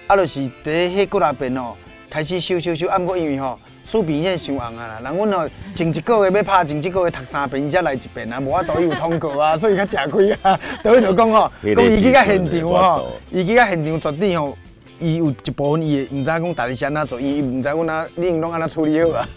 [0.06, 1.74] 啊，就是伫迄几若遍哦，
[2.10, 10.60] 开始修修修，啊，毋过因为吼，视频线伤红啊啦，人阮吼前一个月要拍，前一个月读三遍伊才来一遍啊，无法度伊有通告啊，所以较吃亏啊。
[10.84, 14.58] 导演就讲吼，讲伊去到现场吼，伊去到现场绝对吼，
[15.00, 19.28] 伊有一部分伊会毋知讲大家是安怎做，伊毋知阮啊，你拢安怎处理好啊。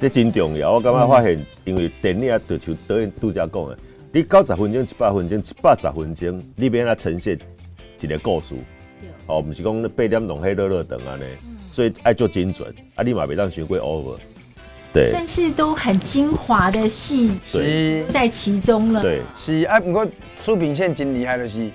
[0.00, 3.78] 这真重要，我感觉发现，因为电影就像导演拄则讲的，
[4.10, 7.38] 你九十分钟、一百分钟、一百十分钟，你要安怎呈现
[8.00, 8.54] 一个故事，
[9.26, 11.24] 哦，不是讲八点弄黑乐乐等啊呢，
[11.70, 14.16] 所以爱做精准，啊，你嘛袂当太过 over，
[14.94, 20.06] 对，算是都很精华的戏是在其中了，对，是啊，不过
[20.42, 21.68] 苏炳宪真厉害的是，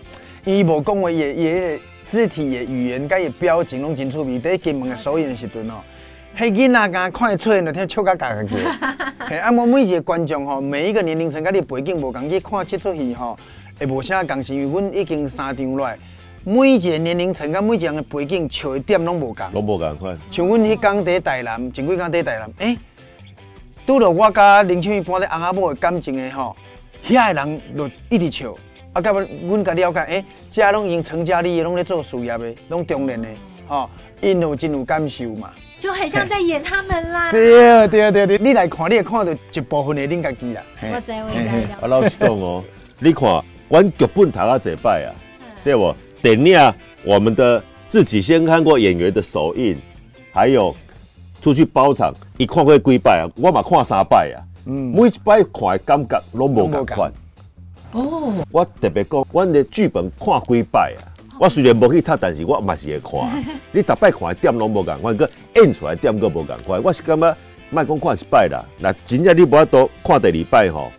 [0.45, 5.75] 伊无讲话也也肢体也语言，甲伊表情拢真出名，在金门的首演时阵哦。
[6.38, 8.56] 迄囡仔刚看伊出现，就听笑甲嘎个叫。
[9.26, 13.38] 嘿，啊，无每一个观众吼，每一个年龄层，甲你背景无共，去看这出戏吼，
[13.80, 15.98] 会无啥共，是因为阮已经三场来，
[16.43, 19.50] 每一个年龄层，甲每一个人的背景笑的点拢无共。
[19.54, 20.17] 拢无共款。
[20.30, 22.78] 像阮迄工伫台南，前几工伫台南，诶，
[23.88, 26.54] 拄着我甲林青云搬咧翁仔某的感情的吼，
[27.08, 28.54] 遐个人就一直笑。
[28.91, 33.28] 啊，甲阮阮甲了解，诶，遮拢已经成家立业，拢咧做事业的，拢中年的，
[33.67, 33.89] 吼，
[34.21, 35.51] 因有真有感受嘛。
[35.80, 37.32] 就很像在演他们啦。
[37.32, 40.62] 对对对对，你来看，你会看到一部分的恁家己啦。
[40.82, 41.73] 我知我知。
[41.82, 42.63] 啊，老实讲哦，
[42.99, 45.13] 你看，阮剧本读啊这摆啊，
[45.63, 45.93] 对不？
[46.21, 46.73] 电影
[47.04, 49.78] 我们的自己先看过演员的首映，
[50.32, 50.75] 还有
[51.41, 54.41] 出去包场，一看过几摆啊，我嘛看三摆啊。
[54.65, 54.91] 嗯。
[54.95, 57.12] 每一摆看的感觉拢无共款。
[57.91, 58.34] 哦。
[58.51, 61.13] 我特别讲，阮的剧本看几摆啊。
[61.39, 63.43] 我虽然无去读，但是我嘛是会看。
[63.71, 66.82] 你逐摆看的点拢无共款，佮演出来点佫无共款。
[66.82, 67.36] 我是感觉，
[67.69, 70.91] 莫讲看一摆啦，那真正你无法度看第二摆吼，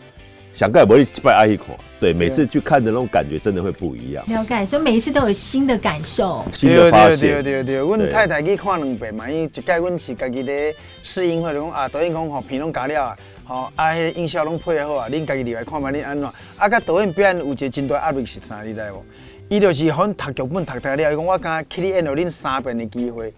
[0.53, 1.67] 上盖无你一摆爱去看。
[1.99, 4.23] 对，每次去看的那种感觉真的会不一样。
[4.29, 7.19] 了解，所以每一次都有新的感受，新的发现。
[7.19, 16.29] 对对对对，阮太太去看两遍嘛，因为一届阮是家己咧试映会，就讲啊，导演讲吼片拢加了啊，吼啊，迄音效拢配好啊，恁家己入来看嘛，恁安怎？
[16.59, 19.03] 啊，甲导演表演有一个真大压力是啥，你知无？
[19.49, 23.33] 伊就是好读剧本读大了，伊讲我敢去你演了恁三遍的机会，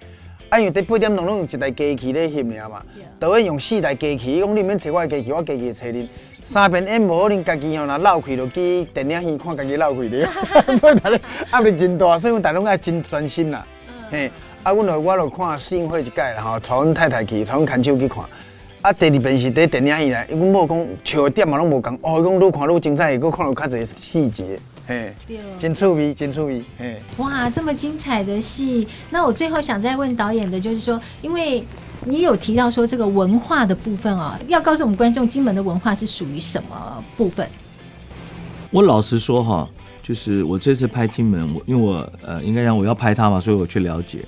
[0.49, 2.83] 啊，因为第八点钟拢用一台机器咧翕尔嘛，
[3.21, 6.07] 导演用四台机器，伊讲你免找我的机器，我机器找恁。
[6.47, 10.27] 三遍演无好，恁家己吼若漏开就去电影院看家己漏开的，
[10.81, 11.21] 所以逐日
[11.53, 13.67] 压力真大，所以阮大家拢爱真专心啦。
[14.11, 14.31] 嘿，
[14.63, 18.25] 啊，阮就我就看试映会一届啦，吼，带阮太太去，带阮牵手去看。
[18.81, 24.59] 啊，第二遍是伫电影院啦，阮某讲笑的点嘛拢无共，哦，伊讲愈看愈精彩，佫看到较侪细节。
[24.89, 25.13] 嘿，
[25.61, 26.63] 真趣味，真趣味。
[26.79, 31.63] 嘿，哇，这么精彩的戏，那我最后想再问导演的，就是说，因为
[32.07, 37.47] 你有提到说这个文化的部分啊，要告诉我们观众，金门的文化是属于什么部分？
[38.71, 39.69] 我老实说哈，
[40.03, 44.25] 就是我这次拍金门，我因为我呃，应该讲我要拍它嘛，所以我去了解，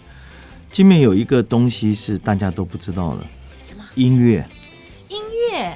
[0.71, 3.25] 金门有一个东西是大家都不知道的，
[3.63, 3.83] 什么？
[3.95, 4.47] 音乐？
[5.09, 5.17] 音
[5.55, 5.75] 乐？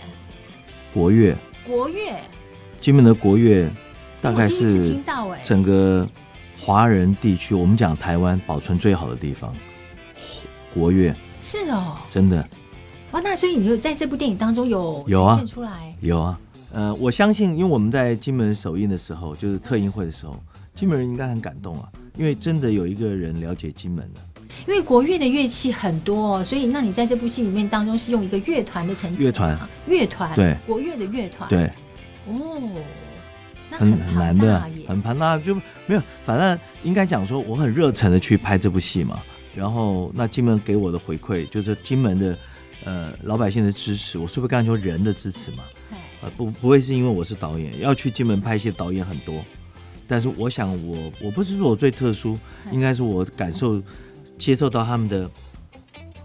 [0.92, 1.34] 国乐？
[1.66, 2.20] 国乐？
[2.82, 3.66] 金门的国乐。
[4.24, 4.96] 大概是
[5.42, 6.08] 整个
[6.58, 9.54] 华人地区，我们讲台湾保存最好的地方，
[10.72, 11.14] 国乐。
[11.42, 12.48] 是哦，真的。
[13.10, 15.44] 哇，那所以你就在这部电影当中有有啊。
[15.46, 15.94] 出来？
[16.00, 16.40] 有啊，
[16.72, 24.20] 呃，我相信，因为我们在金门首映的时候，就是特映会的时候，金门人应该很感动啊，因为真的有一个人了解金门了。
[24.66, 31.70] 因为国乐的乐器很多，所以那你在这部戏里面当中是用一个乐团的呈现，乐团，乐团，对，国乐的乐团，对，
[32.26, 32.58] 哦。
[33.78, 35.54] 很很难的，很庞大，就
[35.86, 39.20] 没有，反正应该讲说，我很热忱的去拍这部戏嘛。
[39.54, 42.38] 然后那金门给我的回馈，就是金门的
[42.84, 45.62] 呃老百姓的支持，我是不是刚才说人的支持嘛？
[46.22, 49.44] 呃，不不会是因为我是导演，要去金门拍戏的导演很多，
[50.08, 52.38] 但是我想我我不是说我最特殊，
[52.72, 53.80] 应该是我感受
[54.36, 55.30] 接受到他们的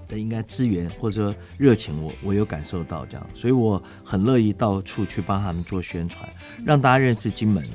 [0.09, 6.27] 的应该资源或者说热情，我我有感受到这样，所以我很乐意到处去帮他们做宣传，
[6.65, 7.69] 让大家认识金门的。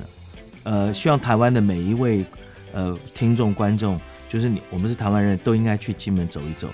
[0.65, 2.23] 呃，希望台湾的每一位
[2.73, 6.69] 呃听众观众，就是你我们是台湾人都应该去金门走一走。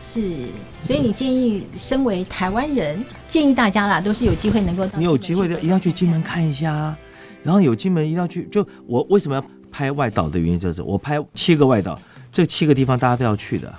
[0.00, 0.46] 是，
[0.82, 4.98] 所以你建议，身为台湾人，建议大家啦，都是有机会能够到。
[4.98, 6.72] 你有机会的，一定要去金门看一下。
[6.72, 6.98] 啊
[7.44, 11.98] 然后有金门一定要去，就我为什么要拍外岛的原因就是，我拍七个外岛，
[12.30, 13.74] 这七个地方大家都要去的。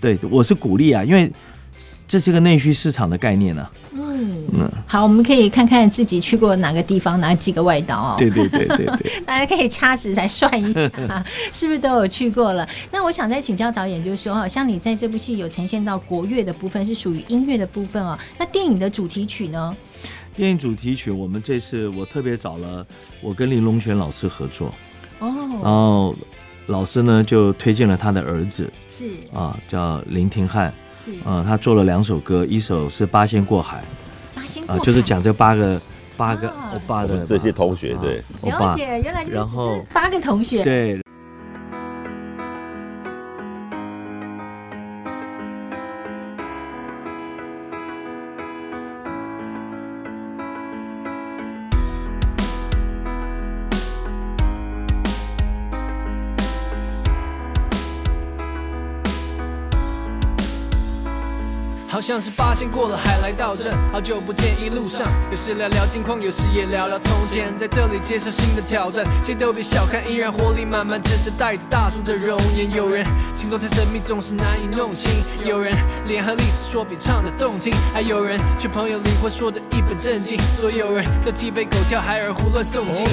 [0.00, 1.30] 对，我是鼓励啊，因为
[2.06, 3.70] 这是个内需市场的概念呢、啊。
[4.50, 8.14] 嗯，好，我们可以看看自己去过哪个地方，哪几个外岛哦。
[8.18, 12.66] 对对对对对， 大家可以掐指来算一下，是不是都有去过了？
[12.90, 18.18] 那我想再请教导演，就是说，哈，像你在这部戏有呈现到国乐的部分，是属于音乐的部分哦。
[18.38, 19.76] 那电影的主题曲呢？
[20.34, 22.86] 电影主题曲，我们这次我特别找了
[23.20, 24.72] 我跟林隆璇老师合作
[25.18, 26.14] 哦，然后
[26.68, 29.04] 老师呢就推荐了他的儿子，是。
[29.34, 30.72] 啊，叫林廷汉，
[31.04, 31.12] 是。
[31.28, 33.82] 啊，他做了两首歌，一首是《八仙过海》。
[34.36, 35.80] 八仙啊，就是讲这八个
[36.16, 41.00] 八个欧巴的这些同学，对，了解，原来就是八个同学，对。
[62.08, 72.74] 像是八仙过了海来到这，好久不见，一路上有时聊聊近况，有时也聊聊从前，在这里接受新的挑战，谁都别小看，依然活力满满，只是带着大叔的容颜。
[72.74, 80.40] 有人星座太神秘，总是难以弄清；有人联合历史说比唱的动听，还有人劝朋友离婚说的一本正经。
[80.56, 83.04] 所有人都鸡飞狗跳，还耳胡乱诵经。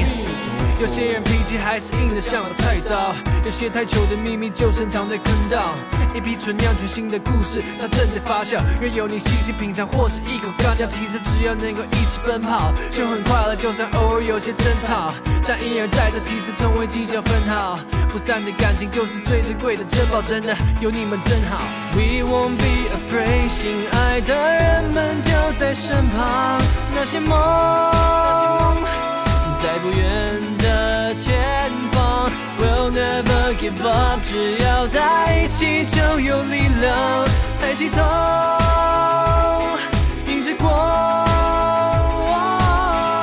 [0.80, 5.76] 有些人脾气还是硬的像把菜刀，有些太久的秘密就深藏在坑道。
[6.16, 10.88] 一批纯酿全新的故事，它正在发酵，任由你细细品尝，或是一口干掉。
[10.88, 13.56] 其实只要能够一起奔跑，就很快乐。
[13.56, 15.14] 就算偶尔有些争吵，
[15.46, 17.78] 但一而再，这其实从未计较分毫。
[18.08, 21.68] 不散的感情就是最珍贵的珍宝，真的有你们真好。
[21.94, 26.62] We won't be afraid，心爱的人们就在身旁，
[26.96, 27.36] 那些梦。
[29.62, 31.65] 在不远的前
[32.60, 37.26] ，We'll never give up，只要在一起就有力量。
[37.58, 38.02] 抬起头，
[40.28, 41.26] 迎着光。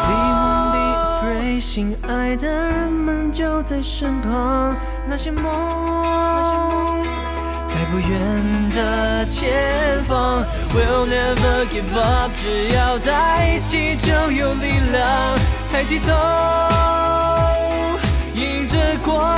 [0.09, 7.03] We won't be afraid，心爱的人们就在身旁，那些梦。
[7.69, 15.39] 在不远的前方，We'll never give up，只要在一起就有力量。
[15.71, 16.13] 抬起头，
[18.43, 19.37] 迎着光。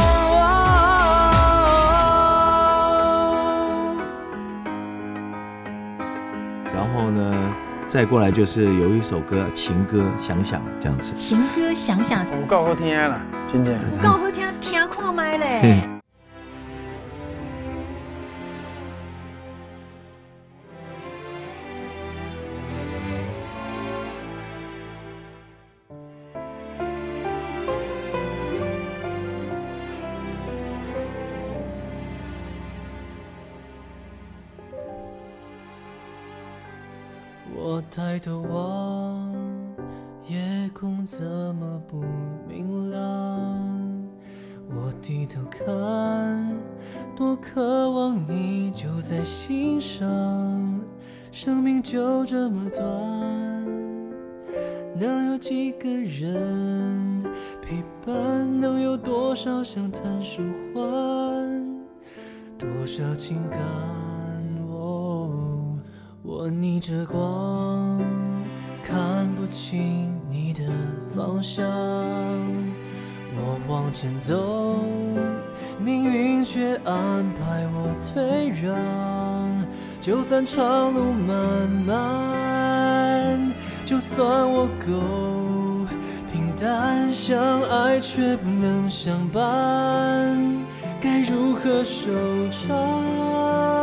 [6.73, 7.55] 然后呢，
[7.87, 11.12] 再过来就是有一首歌情歌，想想这样子。
[11.14, 13.75] 情歌想想，我够好听了，真正。
[14.01, 15.88] 够好听，听看麦嘞。
[37.96, 39.33] 抬头望，
[40.26, 40.37] 夜
[40.74, 42.02] 空怎么不
[42.48, 43.00] 明亮？
[44.68, 46.59] 我低头看，
[47.14, 50.02] 多渴望你就在心上。
[51.30, 52.85] 生命就这么短，
[54.98, 57.22] 能有几个人
[57.62, 58.61] 陪伴？
[58.61, 60.42] 能有多少相谈舒
[60.74, 61.78] 缓？
[62.59, 63.61] 多少情感？
[66.27, 68.01] 我逆着光，
[68.83, 70.63] 看不清你的
[71.15, 71.63] 方向。
[73.37, 74.79] 我往前走，
[75.79, 78.75] 命运却安排我退让。
[80.01, 83.55] 就算长路漫漫，
[83.85, 85.87] 就算我够
[86.33, 90.43] 平淡，相爱却不能相伴，
[90.99, 92.11] 该如何收
[92.49, 93.74] 场？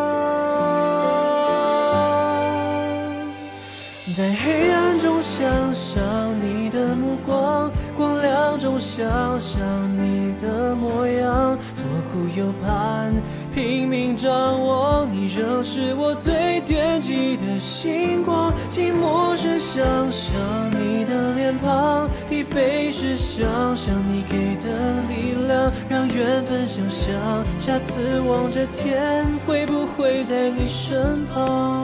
[4.14, 6.03] 在黑暗中想象
[6.39, 7.72] 你的目光。
[7.95, 9.07] 光亮中想
[9.39, 9.62] 象
[9.95, 13.14] 你的模样，左顾右盼，
[13.53, 18.51] 拼命张望，你仍是我最惦记的星光。
[18.70, 20.36] 寂寞时想想
[20.72, 24.70] 你的脸庞，疲惫时想想你给的
[25.09, 27.14] 力量，让缘分想象，
[27.59, 31.81] 下次望着天，会不会在你身旁？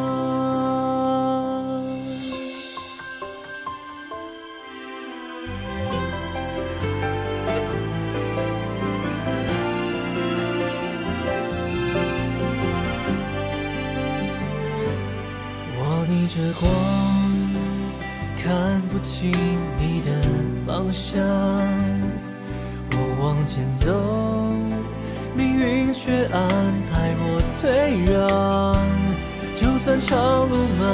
[30.08, 30.88] 长路漫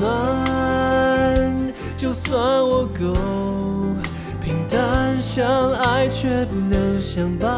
[0.00, 3.14] 漫就算我够
[4.42, 7.52] 平淡相爱却不能相伴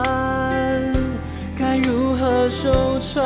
[1.57, 3.25] 该如何收场？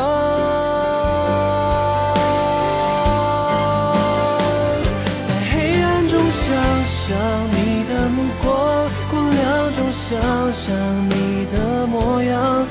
[5.26, 6.55] 在黑暗中想
[6.85, 7.18] 象
[7.51, 10.72] 你的目光光亮中想象
[11.11, 12.64] 你的模样。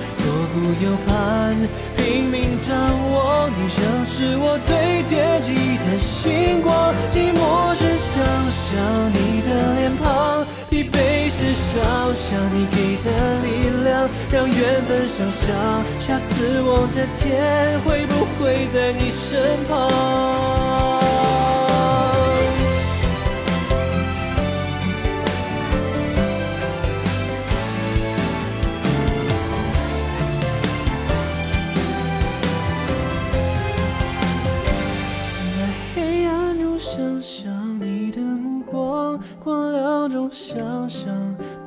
[0.51, 1.55] 左顾右盼，
[1.95, 2.75] 拼命张
[3.11, 6.93] 望，你仍是我最惦记的星光。
[7.09, 8.21] 寂寞时想
[8.51, 8.75] 想
[9.13, 13.09] 你的脸庞，疲惫时想想你给的
[13.41, 15.47] 力量，让缘分想象，
[15.99, 21.00] 下次望着天，会不会在你身旁？
[40.31, 41.13] 想象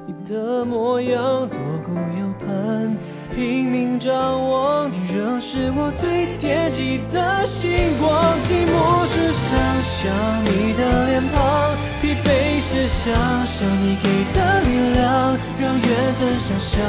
[0.07, 2.97] 你的模样，左顾右盼，
[3.37, 8.11] 拼命张望，你仍是我最惦记的星光。
[8.41, 9.53] 寂寞时想
[9.83, 16.81] 想你的脸庞，疲惫时想想你给的力量，让缘分想象，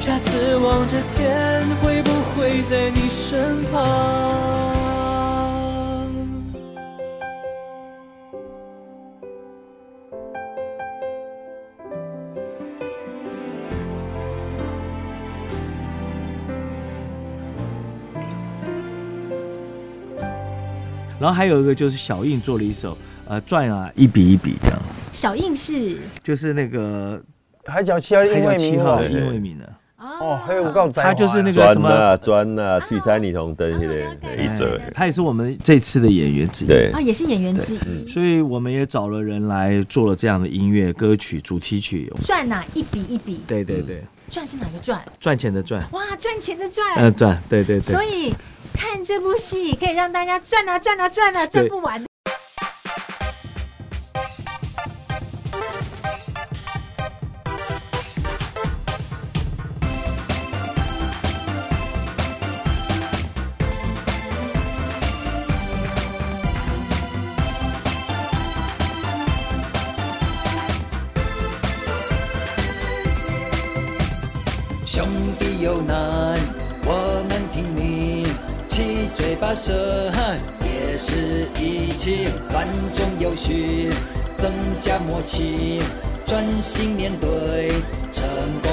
[0.00, 4.67] 下次望着天，会不会在你身旁？
[21.20, 22.96] 然后还有一个就是小印做了一首，
[23.26, 24.78] 呃，转啊，一笔一笔这样。
[25.12, 27.20] 小印是就是那个
[27.64, 34.06] 海角七号，海角七号因为名的哦，还有告他就是那个什么转啊，聚散霓虹灯，系列，
[34.38, 34.80] 一折。
[34.94, 38.06] 他也是我们这次的演员之一，对啊，也是演员之一。
[38.06, 42.12] 所以我们也找了人来做了这样的音乐歌曲主题曲。
[42.24, 43.40] 转啊，一笔一笔。
[43.46, 44.04] 对对对。
[44.30, 45.02] 赚是哪个赚？
[45.18, 45.82] 赚钱的赚。
[45.90, 46.86] 哇，赚钱的赚。
[46.96, 47.92] 嗯，赚，对对对。
[47.92, 48.32] 所以。
[48.78, 52.07] 看这部戏可以让大家赚啊赚啊赚啊赚不完。
[80.62, 83.90] 也是一起，乱中有序，
[84.36, 85.82] 增加默契，
[86.24, 87.72] 专心面对，
[88.12, 88.24] 成
[88.62, 88.67] 功。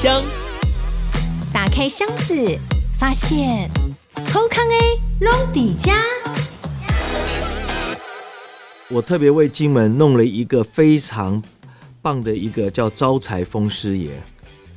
[0.00, 0.22] 箱。
[1.52, 2.34] 打开箱子，
[2.98, 3.70] 发现
[4.32, 5.92] 偷康 A 龙底家。
[8.88, 11.42] 我特别为金门弄了一个非常
[12.00, 14.12] 棒的一个叫招财风师爷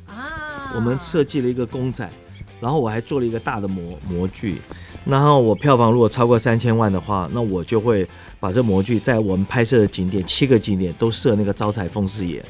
[0.08, 2.06] 啊，我们设计了一个公仔，
[2.60, 4.60] 然后我还做了一个大的模模具，
[5.06, 8.06] 然后我票房如果超过三千万的话，那我就会
[8.38, 12.44] 把这模具在我们拍摄的景点七个景点都设那个招财风师爷。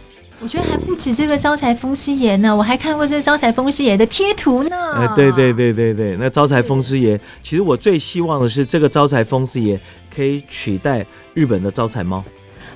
[0.45, 4.76] 我觉得还不止这个招财风师爷呢，我还看过这个招财风师爷的贴图呢。
[4.92, 9.80] 哎，对对对对对，那招财风师爷，其实我最希望的是这个招财风师爷
[10.14, 12.22] 可以取代日本的招财猫。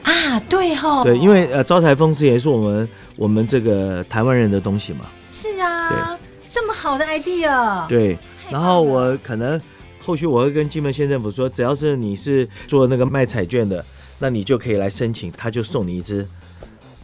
[0.03, 5.01] 啊，对哈、哦，对，因为呃，招财风师爷是我们我们这个台湾人的东西嘛。
[5.31, 6.19] 是啊，对，
[6.51, 7.87] 这么好的 idea。
[7.87, 8.19] 对，
[8.51, 9.61] 然后我可能
[10.01, 13.85] 后续我会跟金门县政府说，只要是你是做那个卖彩券的，
[14.21, 16.27] 那你就可以来申请，他就送你一只。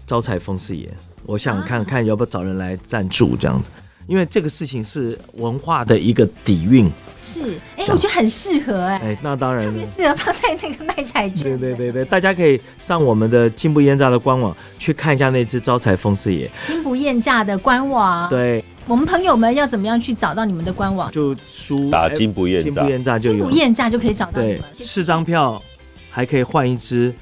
[0.06, 0.88] 招财风四爷，
[1.24, 3.70] 我想看看要不要找人来赞助这样子，
[4.06, 6.90] 因为这个事情是文化的一个底蕴。
[7.22, 9.02] 是，哎、欸，我觉得很适合哎、欸。
[9.02, 11.42] 哎、欸，那当然，特别适合放在那个卖彩券。
[11.42, 16.50] 对对对对，大家可以上我们的金不厌诈的官网去看一下那只招财风四爷。
[16.66, 18.28] 金不厌诈的官网。
[18.28, 21.10] 对，我们朋友们要怎么样去找到你们的官网？
[21.10, 23.36] 就输打金不厌诈，金不厌诈就有。
[23.36, 24.62] 金不厌诈就可以找到你们。
[24.76, 25.62] 对，四张票
[26.10, 27.14] 还可以换一只。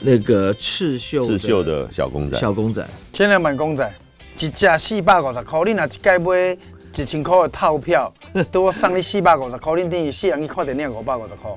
[0.00, 3.92] 那个刺绣刺绣的小公仔，小公仔，限量版公仔，
[4.38, 6.58] 一只四百五十块，你若一届买
[6.94, 8.12] 一千块的套票，
[8.52, 11.50] 多送你四百五十块，你等于四人去看电影五百五十块。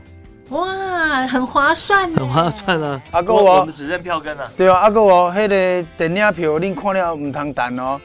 [0.50, 3.02] 哇，很划算，很划算啊！
[3.12, 4.52] 阿哥，我们只认票根啊。
[4.58, 8.02] 对啊，阿哥我，迄个电影票恁看了唔通等哦，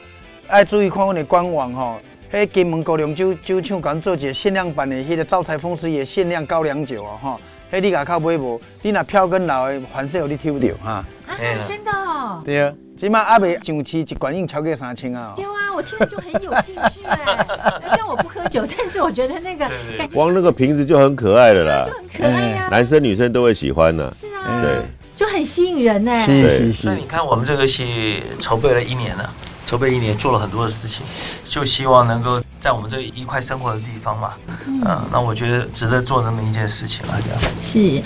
[0.47, 1.99] 爱注意看阮的官网吼，
[2.31, 7.39] 迄金门高粱酒酒厂刚做一个限量版的迄个招财风狮爷限量高粱酒哦，吼。
[7.69, 8.59] 嘿，你家靠买无？
[8.81, 11.03] 你若票根老的，反正有你抽着哈。
[11.27, 11.35] 啊，
[11.67, 12.41] 真的哦。
[12.45, 15.33] 对啊，起码阿未上市一罐已经超过三千啊。
[15.35, 17.45] 对啊，我听了就很有兴趣哎。
[17.89, 24.13] 虽然我不喝酒，但是我觉得那个感觉光那个瓶子就很可爱了啦，就很可爱呀，男生女生都会喜欢的。
[24.13, 24.81] 是啊，对，
[25.13, 26.25] 就很吸引人呢。
[26.25, 29.29] 对，所以你看，我们这个戏筹备了一年了。
[29.67, 31.05] 筹备一年，做了很多的事情，
[31.45, 34.33] 就希望能够在我们这一块生活的地方嘛，
[34.65, 37.37] 嗯，呃、那我觉得值得做那么一件事情了，这样。
[37.61, 38.01] 是。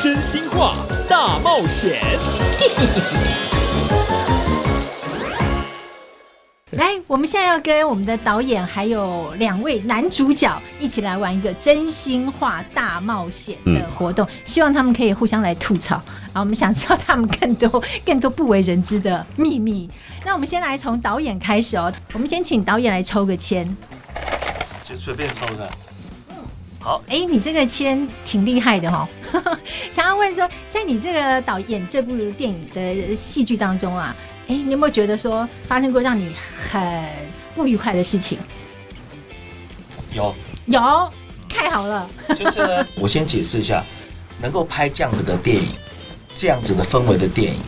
[0.00, 0.74] 真心话
[1.06, 2.00] 大冒险。
[6.72, 15.94] 来，我们现在要跟我们的导演还有两位男主角一起来玩一个真心话大冒险的活动，嗯、希望他们可以互相来吐槽
[16.32, 16.40] 啊！
[16.40, 19.88] 我们想知道他们更多、 更多不为人知的秘密。
[20.24, 23.64] 那我们先来从导演开始哦，我们先请导演来抽个签，
[24.82, 25.70] 就随便抽的。
[26.80, 29.58] 好，哎，你这个签挺厉害的哈、哦！
[29.92, 34.12] 想要问说，在你这个导演这部电影的戏剧当中啊。
[34.48, 36.32] 哎，你有没有觉得说发生过让你
[36.70, 37.04] 很
[37.54, 38.38] 不愉快的事情？
[40.12, 40.34] 有
[40.66, 41.12] 有，
[41.48, 42.08] 太好了。
[42.34, 43.84] 就是呢，我先解释一下，
[44.40, 45.68] 能够拍这样子的电影，
[46.32, 47.58] 这样子的氛围的电影，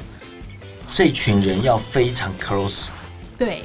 [0.89, 2.87] 这群人要非常 close。
[3.37, 3.65] 对。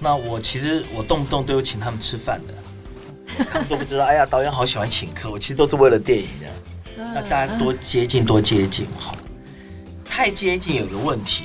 [0.00, 4.04] 那我其实我动不动都有请他们吃饭的，他们都不知道。
[4.04, 7.04] 哎呀，导演好喜欢请客，我其实都是为了电影的。
[7.14, 9.16] 那大家多接近，多接近好。
[10.04, 11.44] 太接近有个问题。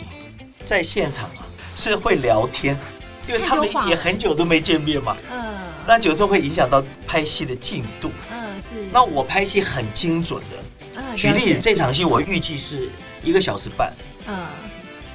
[0.67, 1.47] 在现场啊，
[1.77, 2.77] 是会聊天，
[3.25, 5.15] 因为他们也很久都没见面嘛。
[5.31, 5.55] 嗯，
[5.87, 8.11] 那有时候会影响到拍戏的进度。
[8.29, 8.85] 嗯，是。
[8.91, 11.01] 那我拍戏很精准的。
[11.15, 12.89] 举例子，这场戏我预计是
[13.23, 13.93] 一个小时半。
[14.27, 14.45] 嗯。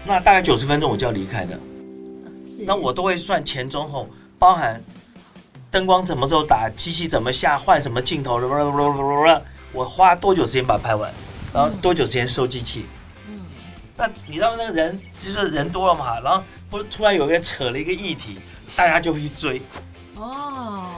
[0.07, 1.55] 那大概九十分钟我就要离开的。
[2.57, 2.65] 是。
[2.65, 4.83] 那我都会算前中后，包含
[5.71, 8.41] 灯光什么时候打，机器怎么下，换什么镜头，
[9.75, 11.13] 我花多久时间把它拍完，
[11.53, 12.87] 然后多久时间收机器。
[14.03, 18.37] 那你知道那个人就是人多了嘛，然后不突然有个人扯了一个议题，
[18.75, 19.63] 大家就会去追。
[20.17, 20.89] 哦。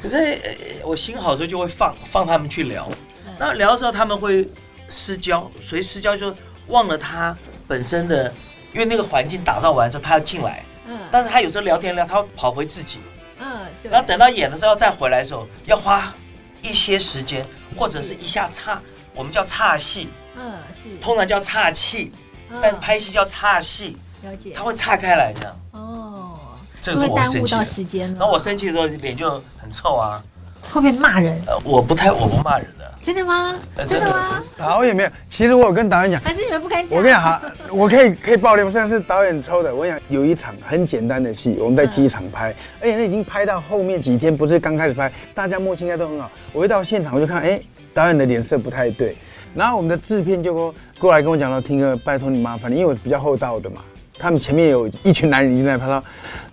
[0.00, 0.40] 可是
[0.84, 2.88] 我心好的时候就会放放他们去聊，
[3.36, 4.48] 那聊的时候他们会
[4.88, 6.32] 失焦，所以失焦就
[6.68, 7.36] 忘了他
[7.66, 8.32] 本身的，
[8.72, 10.62] 因为那个环境打造完之后他要进来。
[10.86, 11.00] 嗯。
[11.10, 13.00] 但是他有时候聊天聊，他会跑回自己。
[13.40, 13.66] 嗯。
[13.82, 13.90] 对。
[13.90, 16.14] 然后等到演的时候再回来的时候，要花
[16.62, 17.44] 一些时间，
[17.76, 18.80] 或者是一下岔，
[19.16, 20.08] 我们叫岔戏。
[20.36, 20.96] 嗯，是。
[20.98, 22.12] 通常叫岔气。
[22.60, 25.56] 但拍戏叫岔戏，了解，他会岔开来这样。
[25.72, 26.38] 哦，
[26.80, 27.40] 这个是我生气。
[27.40, 28.18] 会耽误到时间了。
[28.18, 29.30] 然后我生气的时候脸就
[29.60, 30.22] 很臭啊。
[30.70, 31.36] 会不会骂人？
[31.44, 32.88] 呃，我不太，我不骂人的。
[33.02, 33.52] 真的吗？
[33.76, 34.40] 真的吗？
[34.56, 35.10] 导演没有。
[35.28, 36.96] 其实我有跟导演讲，还是你们不敢讲。
[36.96, 39.74] 我跟你讲，哈，我可以可以爆料，虽然是导演抽的。
[39.74, 46.30] 我跟你讲，有一场很简单的戏，我们在机场拍，而且那已经拍到后面几天，不是刚开始拍，大家默契应该都很好。
[46.52, 47.60] 我一到现场，我就看，哎，
[47.92, 49.16] 导演的脸色不太对。
[49.54, 53.82] 然后我们的制片就过过来跟我讲说：“听哥，拜托你麻烦你，因为我比较厚道的嘛，
[54.18, 56.02] 他们前面有一群男人已经在拍照。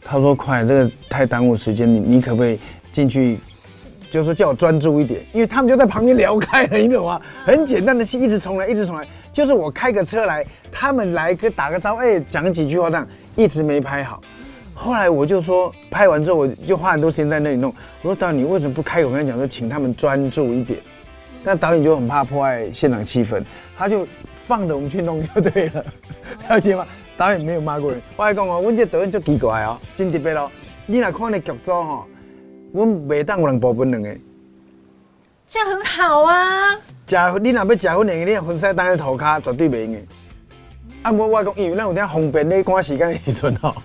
[0.04, 2.60] 他说：“快，这个太耽误时间，你你可不可以
[2.92, 3.38] 进去？
[4.12, 7.22] 就是说叫我专注一点，因为他们就在旁边聊开了，你懂吗？
[7.46, 14.20] 很简单的戏，一直重来，一直重来，就是我开个车来，他们来个打个招呼，哎，讲几句话这样，一直没拍好。
[14.74, 17.72] 后来我就说，拍完之后我就花很多时间在那里弄。
[18.02, 20.80] 我说导演，你为什么不开口跟他讲说，请他们专注一点？
[21.44, 23.44] 但导演就很怕破坏现场气氛，
[23.78, 24.08] 他就
[24.48, 25.86] 放着我们去弄就对了，
[26.50, 26.86] 了解吗？”
[27.18, 30.50] 导演没有骂过人，我来讲哦，阮这导演就奇怪哦，真特别咯。
[30.86, 32.06] 你若看那剧组吼，
[32.72, 34.18] 阮袂当有人保本两个，
[35.46, 36.76] 这样很好啊。
[37.06, 40.00] 食你若要食阮两个，你分开当在涂骹，绝对袂用的。
[41.02, 43.76] 啊，无我讲，因为咱有点方便咧赶时间的时阵吼，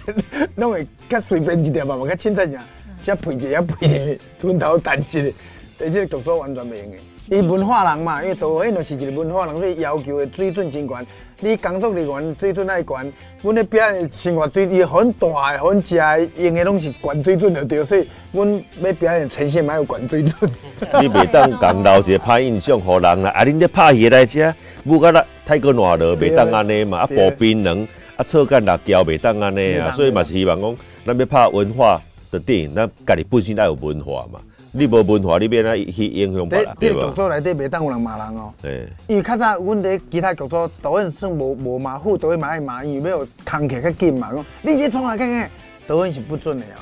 [0.56, 2.58] 拢会较随便一点嘛，无较凊彩食，
[3.04, 5.32] 只配一下配一个，吞头啖舌的，
[5.78, 6.96] 但这个动作完全袂用的。
[7.30, 11.06] 伊文化人嘛，因为导演就是一个文化人，所以要求的水准真悬。
[11.40, 13.12] 你工作人员水准爱悬，
[13.42, 20.50] 阮咧表演生活水准很大的、很食的，用的拢是悬水准的对，所以阮要表演呈现嘛有悬水准。
[21.00, 24.52] 你袂当讲留一个歹印象互人啦，啊，恁咧拍戏来遮，
[24.84, 30.76] 不过啦太过热了，袂当安尼嘛，啊，薄冰冷，啊，错干辣椒袂当安尼啊，所以嘛是希望讲，
[31.06, 32.00] 咱要拍文化
[32.32, 34.40] 的电影，咱家己本身要有文化嘛。
[34.72, 36.76] 你无文化，你变哪去影响别人？
[36.78, 37.00] 对吧？
[37.00, 38.52] 这个剧组内底袂当有人骂人哦。
[38.60, 38.88] 对。
[39.06, 44.30] 因为较早阮伫其他剧组，导演算无无骂，副导演嘛爱骂，因为要空气较紧嘛。
[44.32, 45.50] 讲你这创来看看？
[45.86, 46.78] 导演是不准的哦。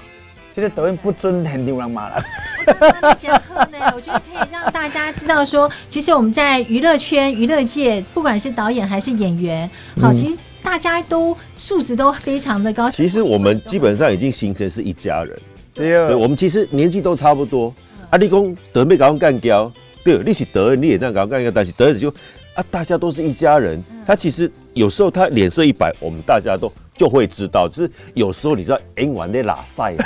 [0.55, 2.25] 这个导演不准现丢人骂人。
[2.67, 9.71] 我觉得你讲好呢，我觉得可以让大家知道说，其实我们在娱乐圈、娱乐界，不管是导演还是演员，
[10.01, 12.91] 好，其实大家都素质都非常的高。
[12.91, 15.39] 其实我们基本上已经形成是一家人。
[15.77, 17.73] 对，对，我们其实年纪都差不多。
[18.09, 19.71] 啊，你讲德妹搞干掉，
[20.05, 22.09] 对，你是德人，你也这样搞干掉，但是德人就
[22.55, 23.83] 啊，大家都是一家人。
[24.07, 27.69] 他其实有时候他脸色一摆，我们大家都就会知道。
[27.69, 30.05] 只是有时候你知道，演完那拉赛嘛，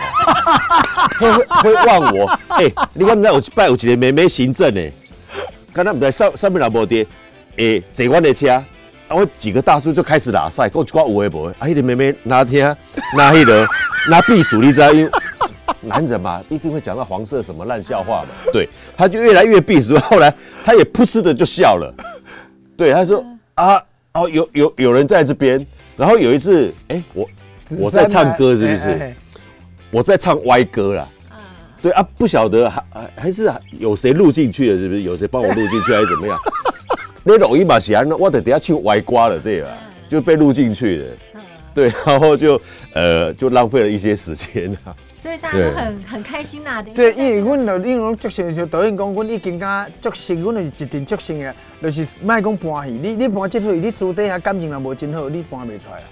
[1.21, 1.31] 会
[1.62, 2.27] 会忘我。
[2.49, 4.81] 哎、欸，你看那我拜有一个妹妹行政呢？
[5.73, 7.07] 刚才我们在上上面那部电，
[7.59, 8.47] 哎，坐我的车，
[9.09, 11.55] 然后几个大叔就开始拉赛，跟我讲有诶无诶。
[11.59, 12.64] 啊，那个妹妹拿听，
[13.14, 13.68] 拿迄个
[14.09, 15.11] 拿避暑，你知道因为。
[15.81, 18.29] 男人嘛，一定会讲到黄色什么烂笑话嘛。
[18.53, 20.33] 对，他就越来越避暑，后来
[20.64, 21.95] 他也噗嗤的就笑了。
[22.77, 23.83] 对，他说啊，
[24.14, 25.64] 哦，有有有人在这边。
[25.97, 27.29] 然后有一次，哎、欸，我
[27.79, 29.14] 我在唱歌是不是？
[29.91, 31.07] 我在唱歪歌啦。
[31.83, 32.83] 对啊，不晓得还
[33.16, 35.03] 还是有谁录进去了，是不是？
[35.03, 36.39] 有谁帮我录进去还是怎么样？
[37.23, 39.68] 那录音嘛，显然我得等下去歪瓜了，对吧？
[40.09, 41.05] 就被录进去了。
[41.75, 42.59] 对，然后就
[42.95, 44.97] 呃，就浪费了一些时间啊。
[45.21, 56.05] 所以大家都很很开心呐，对，因为阮就因为足性，就导演讲，阮已经甲足性，阮就是一定足性的，就是卖讲搬戏，你你搬这出戏，你私底下感情若无真好，你搬袂出来啊。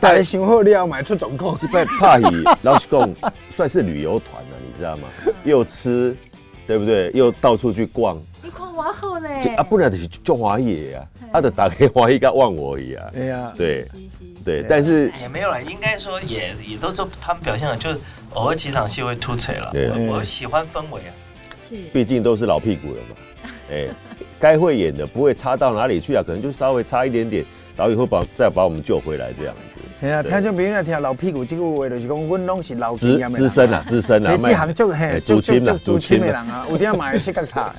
[0.00, 1.56] 大家想好了，买出状况。
[1.56, 2.26] 这摆拍戏，
[2.62, 3.08] 老实讲，
[3.50, 5.08] 算是旅游团了，你知道吗？
[5.44, 6.16] 又吃，
[6.68, 7.10] 对不对？
[7.14, 8.16] 又到处去逛。
[8.44, 9.28] 你看我好呢。
[9.56, 13.10] 啊，不然就是中华野啊，他的打开华裔甲忘我一样。
[13.12, 13.86] 对呀，对，
[14.44, 17.98] 对，但是也没有了，应该说也也都是他们表现的就是。
[18.34, 21.10] 偶尔几场戏会突锤了，对，我喜欢氛围啊，
[21.66, 23.88] 是，毕竟都是老屁股了嘛，哎，
[24.38, 27.42] 该会演的不会差到哪里去啊，可能就稍微差一点点，
[27.78, 29.60] 导演会把再把我们救回来这样子。
[30.00, 37.72] 对啊，听众朋友来听老屁股这句话，就是讲阮拢是老资资深啊，资深啊，这行就嘿，做亲了，祖亲的人啊，有点买些个差。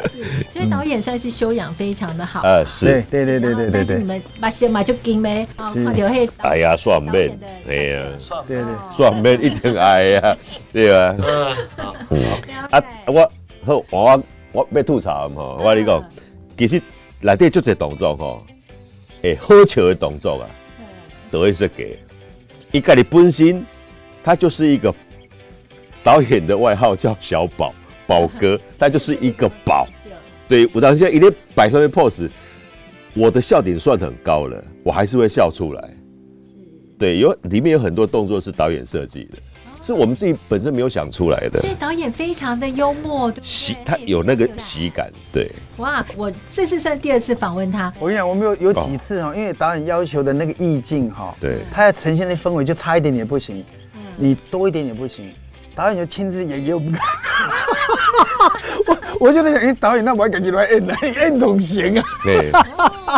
[0.48, 2.40] 所以导演算是修养非常的好。
[2.44, 3.70] 呃，是，对对对对对。
[3.72, 6.26] 但是你们把先买就金呗，啊，留黑。
[6.38, 7.38] 哎呀，算免，
[7.68, 8.02] 哎呀，
[8.46, 10.36] 对对，算免一定爱呀，
[10.72, 11.14] 对啊。
[12.08, 12.22] 嗯，
[12.70, 13.32] 啊，我
[13.66, 14.22] 好，我
[14.52, 16.02] 我要吐槽嘛，我跟你讲，
[16.56, 16.82] 其实
[17.20, 18.42] 内底就这动作吼，
[19.22, 20.48] 诶，好笑的动作啊。
[21.30, 21.98] 都会是给
[22.72, 23.64] 一个你本身，
[24.22, 24.94] 他就是一个
[26.04, 27.74] 导演的外号叫小宝
[28.06, 29.86] 宝哥，他就是一个宝。
[30.46, 32.28] 对，我当时一定摆上面 pose，
[33.14, 35.96] 我的笑点算很高了，我还是会笑出来。
[36.98, 39.38] 对，有里面有很多动作是导演设计的。
[39.82, 45.50] 是我们自己本身没有想出来的，所以导演非常的幽默，喜他有那个喜感，对。
[45.78, 47.92] 哇，我这次算第二次访问他。
[47.98, 53.64] 我跟你讲，我们有有几次哈，因为导演要求的那个意境哈，对，他要呈现的氛围就差一点点不行，
[53.96, 55.32] 嗯你多一点点不行，
[55.74, 57.02] 导演就亲自演给 我们看。
[58.86, 62.04] 我我就在想，哎，导演那我还感觉来演来演都行啊。
[62.22, 62.52] 对，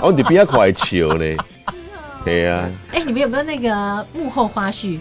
[0.02, 1.36] 哦，你比较快笑呢。
[2.24, 2.70] 对呀。
[2.92, 4.98] 哎，你们有没有那个幕后花絮？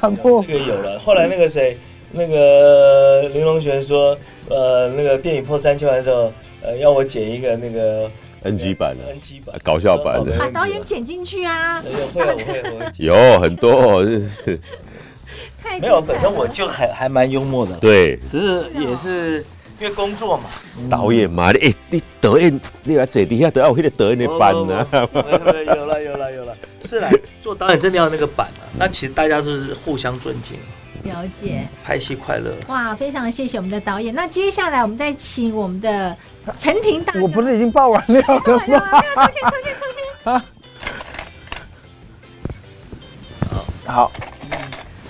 [0.00, 1.76] 这个有了，后来那个谁，
[2.12, 4.16] 那个林隆璇说，
[4.48, 6.32] 呃，那个电影破三千万的时候，
[6.62, 8.10] 呃，要我剪一个那个
[8.42, 9.54] NG 版的 NG 版。
[9.62, 10.36] 搞笑版的。
[10.38, 14.02] 把导演剪进去啊，有会我会我会有很多
[15.80, 18.16] 没有，本身我就还还蛮幽默的，对。
[18.28, 19.44] 只是也是
[19.80, 20.44] 因为工作嘛，
[20.90, 24.86] 导演嘛，你哎你导演你来坐底下都要我那个导演的班呢。
[24.92, 30.56] 有了有了有了，是来，做导演真的要那个版啊，那其实大家都是互相尊敬，
[31.04, 31.66] 了解。
[31.84, 32.54] 拍戏快乐。
[32.68, 34.14] 哇，非常谢谢我们的导演。
[34.14, 36.16] 那接下来我们再请我们的
[36.58, 38.90] 陈婷大哥，我不是已经报完料了完了吗？
[38.92, 39.84] 完了出现出现出
[40.24, 40.42] 现。
[43.84, 44.12] 好，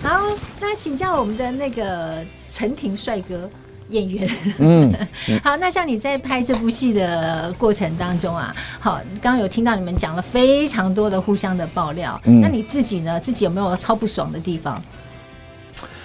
[0.02, 0.22] 好，
[0.60, 3.48] 那请教我们的那个陈婷帅哥
[3.88, 4.28] 演员。
[4.58, 4.92] 嗯，
[5.42, 13.18] 好，那像你在拍这部戏的过程当中啊，好，刚刚有听到你们讲了非常多的互相的爆料，嗯那你自己呢？
[13.20, 14.82] 自己有没有超不爽的地方？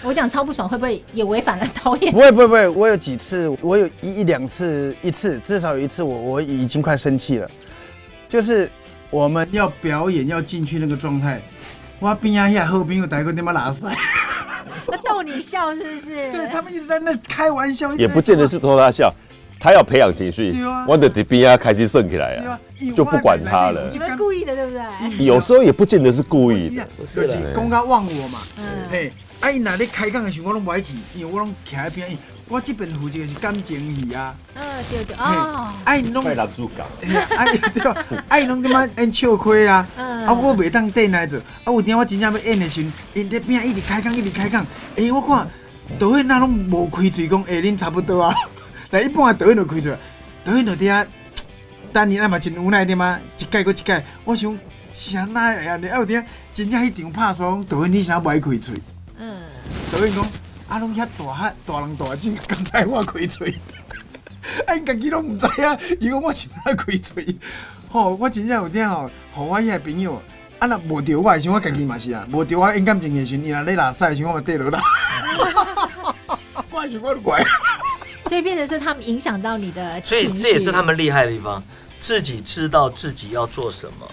[0.03, 2.19] 我讲超不爽，会不会也违反了导演不？
[2.19, 7.49] 会不会不会，我有几次，我有一一两次，一次至少有一次我，我我已经快生气了，
[8.29, 8.69] 就是
[9.09, 11.41] 我们要表演要进去那个状态，
[11.99, 13.87] 我边啊下后边有带个他妈拉塞，
[15.03, 16.31] 逗你笑是不是？
[16.31, 19.13] 对他们一直在那开玩笑，也不见得是逗他笑，
[19.59, 20.53] 他要培养情绪
[20.87, 22.59] 我的底边啊开心顺起来啊
[22.95, 23.97] 就不管他了你。
[23.97, 25.25] 们故意的，对不对？
[25.25, 32.07] 有时候也不见得是故意的，是就是讲到忘我嘛，嗯嘿，啊伊若咧开讲的时候，我拢不爱去，因为我拢徛在边，
[32.49, 36.87] 我这边负责的是感情戏啊，嗯，对对哦，啊因拢快男主角。
[37.01, 40.25] 嘿啊，啊 对啊，啊因拢感觉演笑亏啊，嗯。
[40.25, 45.47] 啊我袂当等来做，啊有天我真正要演的时阵，因在边一直开讲一直开讲，诶我看
[45.99, 48.33] 导演那拢无开嘴讲，诶恁差不多啊，
[48.91, 49.97] 来一半导演就开嘴，
[50.45, 51.05] 导演就伫遐，
[51.91, 54.57] 等你那嘛真无奈的嘛，一届过一届，我想
[54.93, 58.73] 啥哪会安尼，啊有阵真正迄场拍煞讲导演你啥歹开嘴。
[59.17, 59.35] 嗯，
[59.91, 60.25] 导演讲，
[60.67, 63.55] 啊，拢遐大汉大人大只，刚才我开嘴，
[64.67, 67.35] 啊，因家己拢毋知影，伊讲我是哪开嘴，
[67.89, 70.21] 吼、我真正有点吼，互我迄个朋友，
[70.59, 74.79] 啊，若无着我的时候，我家己嘛是啊，无着我演感情的时候，伊若咧拉屎的时候，我嘛跌落啦，
[76.71, 77.41] 我的时候我就怪，
[78.25, 81.63] 所以变成是他们影响到你的所以这也是他们厉害的地方，
[81.97, 84.05] 自己知道自己要做什么，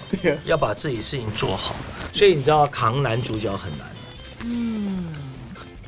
[0.45, 1.75] 要把自己事情做好。
[2.13, 3.94] 所以你知道扛男主角很难，嗯，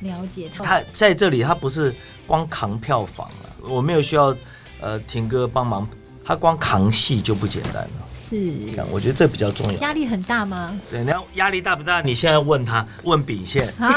[0.01, 0.64] 了解他。
[0.64, 1.94] 他在这里他不是
[2.26, 4.34] 光扛票房了，我没有需要
[4.80, 5.88] 呃婷哥帮忙，
[6.24, 8.07] 他光扛戏就不简单了。
[8.28, 8.53] 是
[8.90, 9.80] 我觉得这比较重要。
[9.80, 10.76] 压力很大吗？
[10.90, 12.01] 对，你要压力大不大？
[12.01, 13.92] 你现在问他，问秉宪，啊，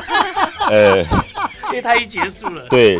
[0.70, 1.02] 呃，
[1.68, 2.66] 因为他已结束了。
[2.70, 2.98] 对，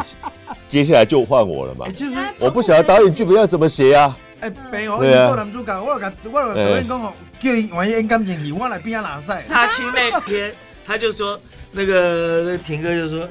[0.68, 1.92] 接下来就换我了嘛哎、。
[1.92, 4.14] 就是，我不晓得导演剧本要怎么写啊。
[4.40, 10.52] 哎、病哦，对啊做男主角，我就甲我就导演讲吼，叫伊万一演感情戏，我来边啊拉屎，杀青那天，
[10.86, 11.40] 他就说
[11.72, 13.28] 那个那个婷哥就说，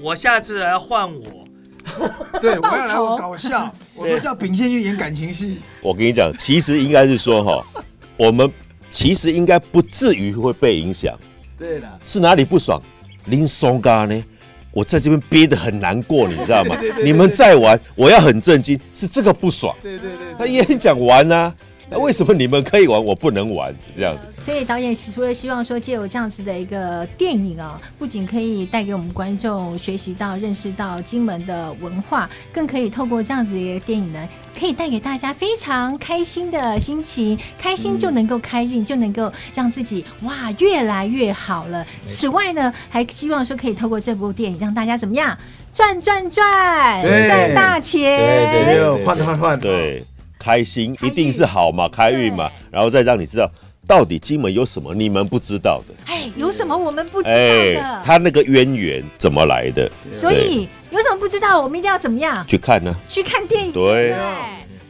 [0.00, 1.44] 我下次来要换我。
[2.40, 5.58] 对，我要来我搞笑， 我们叫秉宪去演感情戏。
[5.80, 7.82] 我跟你讲，其实应该是说哈，
[8.16, 8.50] 我们
[8.90, 11.18] 其实应该不至于会被影响，
[11.58, 12.80] 对了，是哪里不爽？
[13.26, 14.24] 林松嘎呢？
[14.72, 16.78] 我在这边憋得很难过，你知道吗？
[17.02, 19.74] 你们在玩，我要很震惊，是这个不爽。
[19.82, 21.52] 对对对他也很想玩啊，
[21.90, 23.74] 那为什么你们可以玩，我不能玩？
[23.94, 24.24] 这样子。
[24.40, 34.28] 所以导演除了希望说借由这样子的一个电影啊，不仅可以带给我们观众学习到、认识到金门的文化，更可以透过这样子一个电影呢，
[34.58, 41.84] 可以带给大家非常开心的心情，开心就能够开运，就能够让自己哇越来越好了。
[42.06, 45.36] 此外呢，还希望说可以透过这部电影让大家怎么样
[45.72, 48.18] 赚赚赚对赚大钱。
[48.18, 50.02] 对对对换换换，对，
[50.40, 53.48] 开心一定是好嘛，开运嘛，然后再让你知道
[53.86, 55.94] 到底金门有什么你们不知道的。
[56.06, 59.90] 哎，有什么我们不知道哎的？，他那个渊源怎么来的？
[60.10, 62.44] 所以有什么不知道，我们一定要怎么样？
[62.48, 63.72] 去看呢、去看电影？
[63.72, 64.14] 对。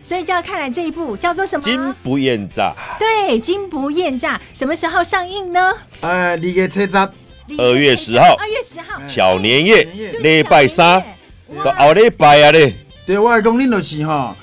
[0.02, 1.62] 所以就要看来这一部叫做什么？
[1.62, 5.72] 金不厌诈，对，金不厌诈，什么时候上映呢？
[6.00, 6.96] 呃，二月七十，
[7.56, 8.34] 二月十号。
[8.36, 9.84] 二月十号，小年夜
[10.20, 11.00] 礼拜三。
[11.54, 11.64] 哇。
[11.64, 12.74] 到后礼拜啊咧，
[13.06, 14.34] 对，我来讲，恁就是吼，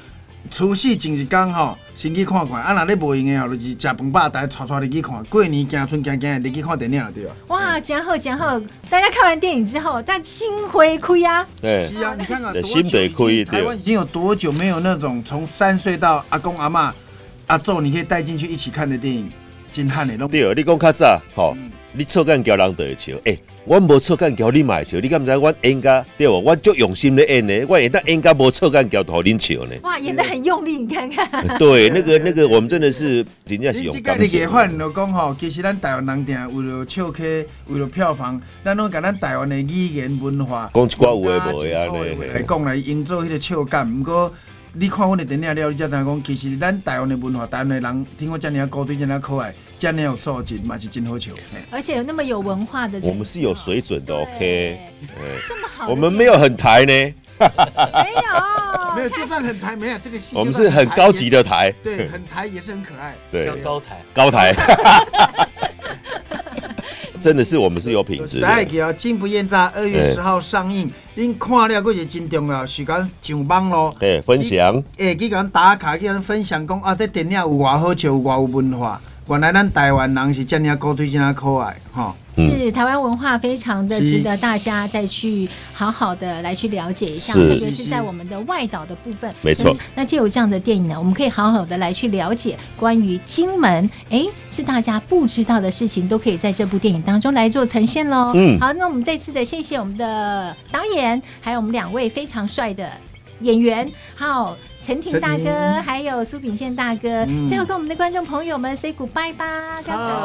[0.49, 7.33] 除夕前一天吼，先去看看，啊，若咧无闲的吼，就是食饭饱，大家带带入去看，过年行春行行，入去看电影就对吧。
[7.47, 16.93] 哇，真好真好，大家看完电影之后，但心回亏啊，对，是啊，你看看对多久已经新北亏台湾已经有多久没有那种从三岁到阿公阿妈、
[17.47, 19.31] 阿祖，你可以带进去一起看的电影，
[19.71, 20.29] 真汉的拢。
[20.29, 21.57] 对，你讲较早吼，
[21.97, 26.39] 你错干交人就会笑，诶，我无错干交你嘛会笑，你敢毋知我演甲对无？
[26.39, 29.75] 我足用心咧演的，我会当演甲无错干交，互恁笑呢。
[29.81, 31.27] 哇，演得很用力，你看看，
[31.57, 34.39] 对，那个那个，我们真的是真正是用你这个感情。
[34.39, 37.23] 你个反就讲吼，其实咱台湾人定为了笑客，
[37.67, 43.91] 为了票房，咱拢甲咱台湾的语言文化，讲一寡有诶无的啊来讲来营造迄个笑感。
[43.99, 44.31] 毋过
[44.73, 51.31] 你看阮的电影了，你才知影讲，其实咱台湾的文化，台湾的人，听讲这么高端，这么可爱，这么有素质，嘛是真好笑。
[51.69, 54.79] 而且有那么有文化的，我们是有水准的，OK。
[55.47, 56.93] 这么好，我们没有很台呢。
[56.93, 58.31] 没有，
[58.97, 60.35] 没有，就算很台，没有这个戏。
[60.35, 64.55] 我们是很高级的台，对，很台也是很可爱， 对，叫高台，高台。
[67.19, 68.47] 真的是我们是有品质的。
[68.47, 73.95] 大家记哦，《金不厌诈》二月十号上映，您看了，佫是真重要，时间上网咯。
[73.99, 74.83] 对，分享。
[74.97, 79.01] 哎，去讲打卡，去讲分享，讲啊，这电影有偌好笑，有偌有文化。
[79.29, 82.15] 原来咱台湾人是这样高贵，这样可爱，哈。
[82.39, 89.33] 是台湾文化非常的值得大家再去好好的来去了解一下，特别是在我们的外岛的部分。
[89.41, 89.75] 没错。
[89.95, 98.33] 那既有这样的电影呢，我们可以好好的来去了解关于金门，哎，是大家不知道的事情，都可以在这部电影当中来做呈现喽。
[98.35, 98.59] 嗯。
[98.59, 102.87] 好，那我们再次的谢谢我们的导演，还有我们两位非常帅的
[103.41, 104.55] 演员，好。
[104.87, 109.75] 陈婷大哥，还有苏炳宪大哥，最后跟我们的观众朋友们 say goodbye 吧，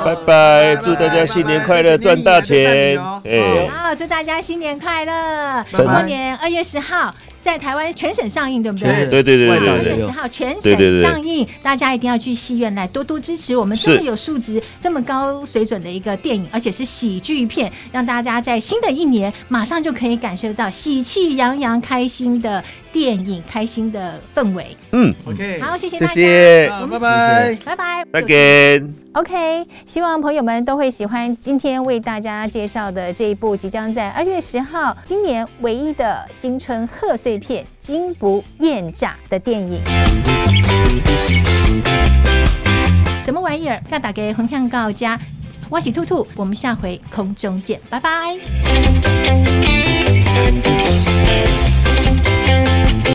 [0.05, 7.13] 拜拜，祝大家新年快乐，赚大钱，哎，好，祝大家新年快乐，过年二月十号。
[7.43, 8.89] 在台湾全省上映，对不对？
[9.11, 9.69] 对对对对对。
[9.69, 22.63] 二月十号全省上映，大家一定要去戏院来多多支持我们这么有素质、这么高水准的一个电影，而且是喜剧片，让大家在新的一年马上就可以感受到喜气洋洋、开心的
[22.93, 24.77] 电影、开心的氛围。
[24.93, 29.02] 嗯，OK，好，谢谢大家，谢谢，拜拜，拜拜，再见。
[29.15, 39.83] OK，希望朋友们都会喜欢今天为大家介绍的这一部即将在二月十号，今年唯一的新春贺岁片《金不厌诈》的电影。
[43.23, 43.79] 什么玩意儿？
[43.91, 45.21] 要打给横向告家，
[45.69, 48.39] 我是兔兔，我们下回空中见，拜拜。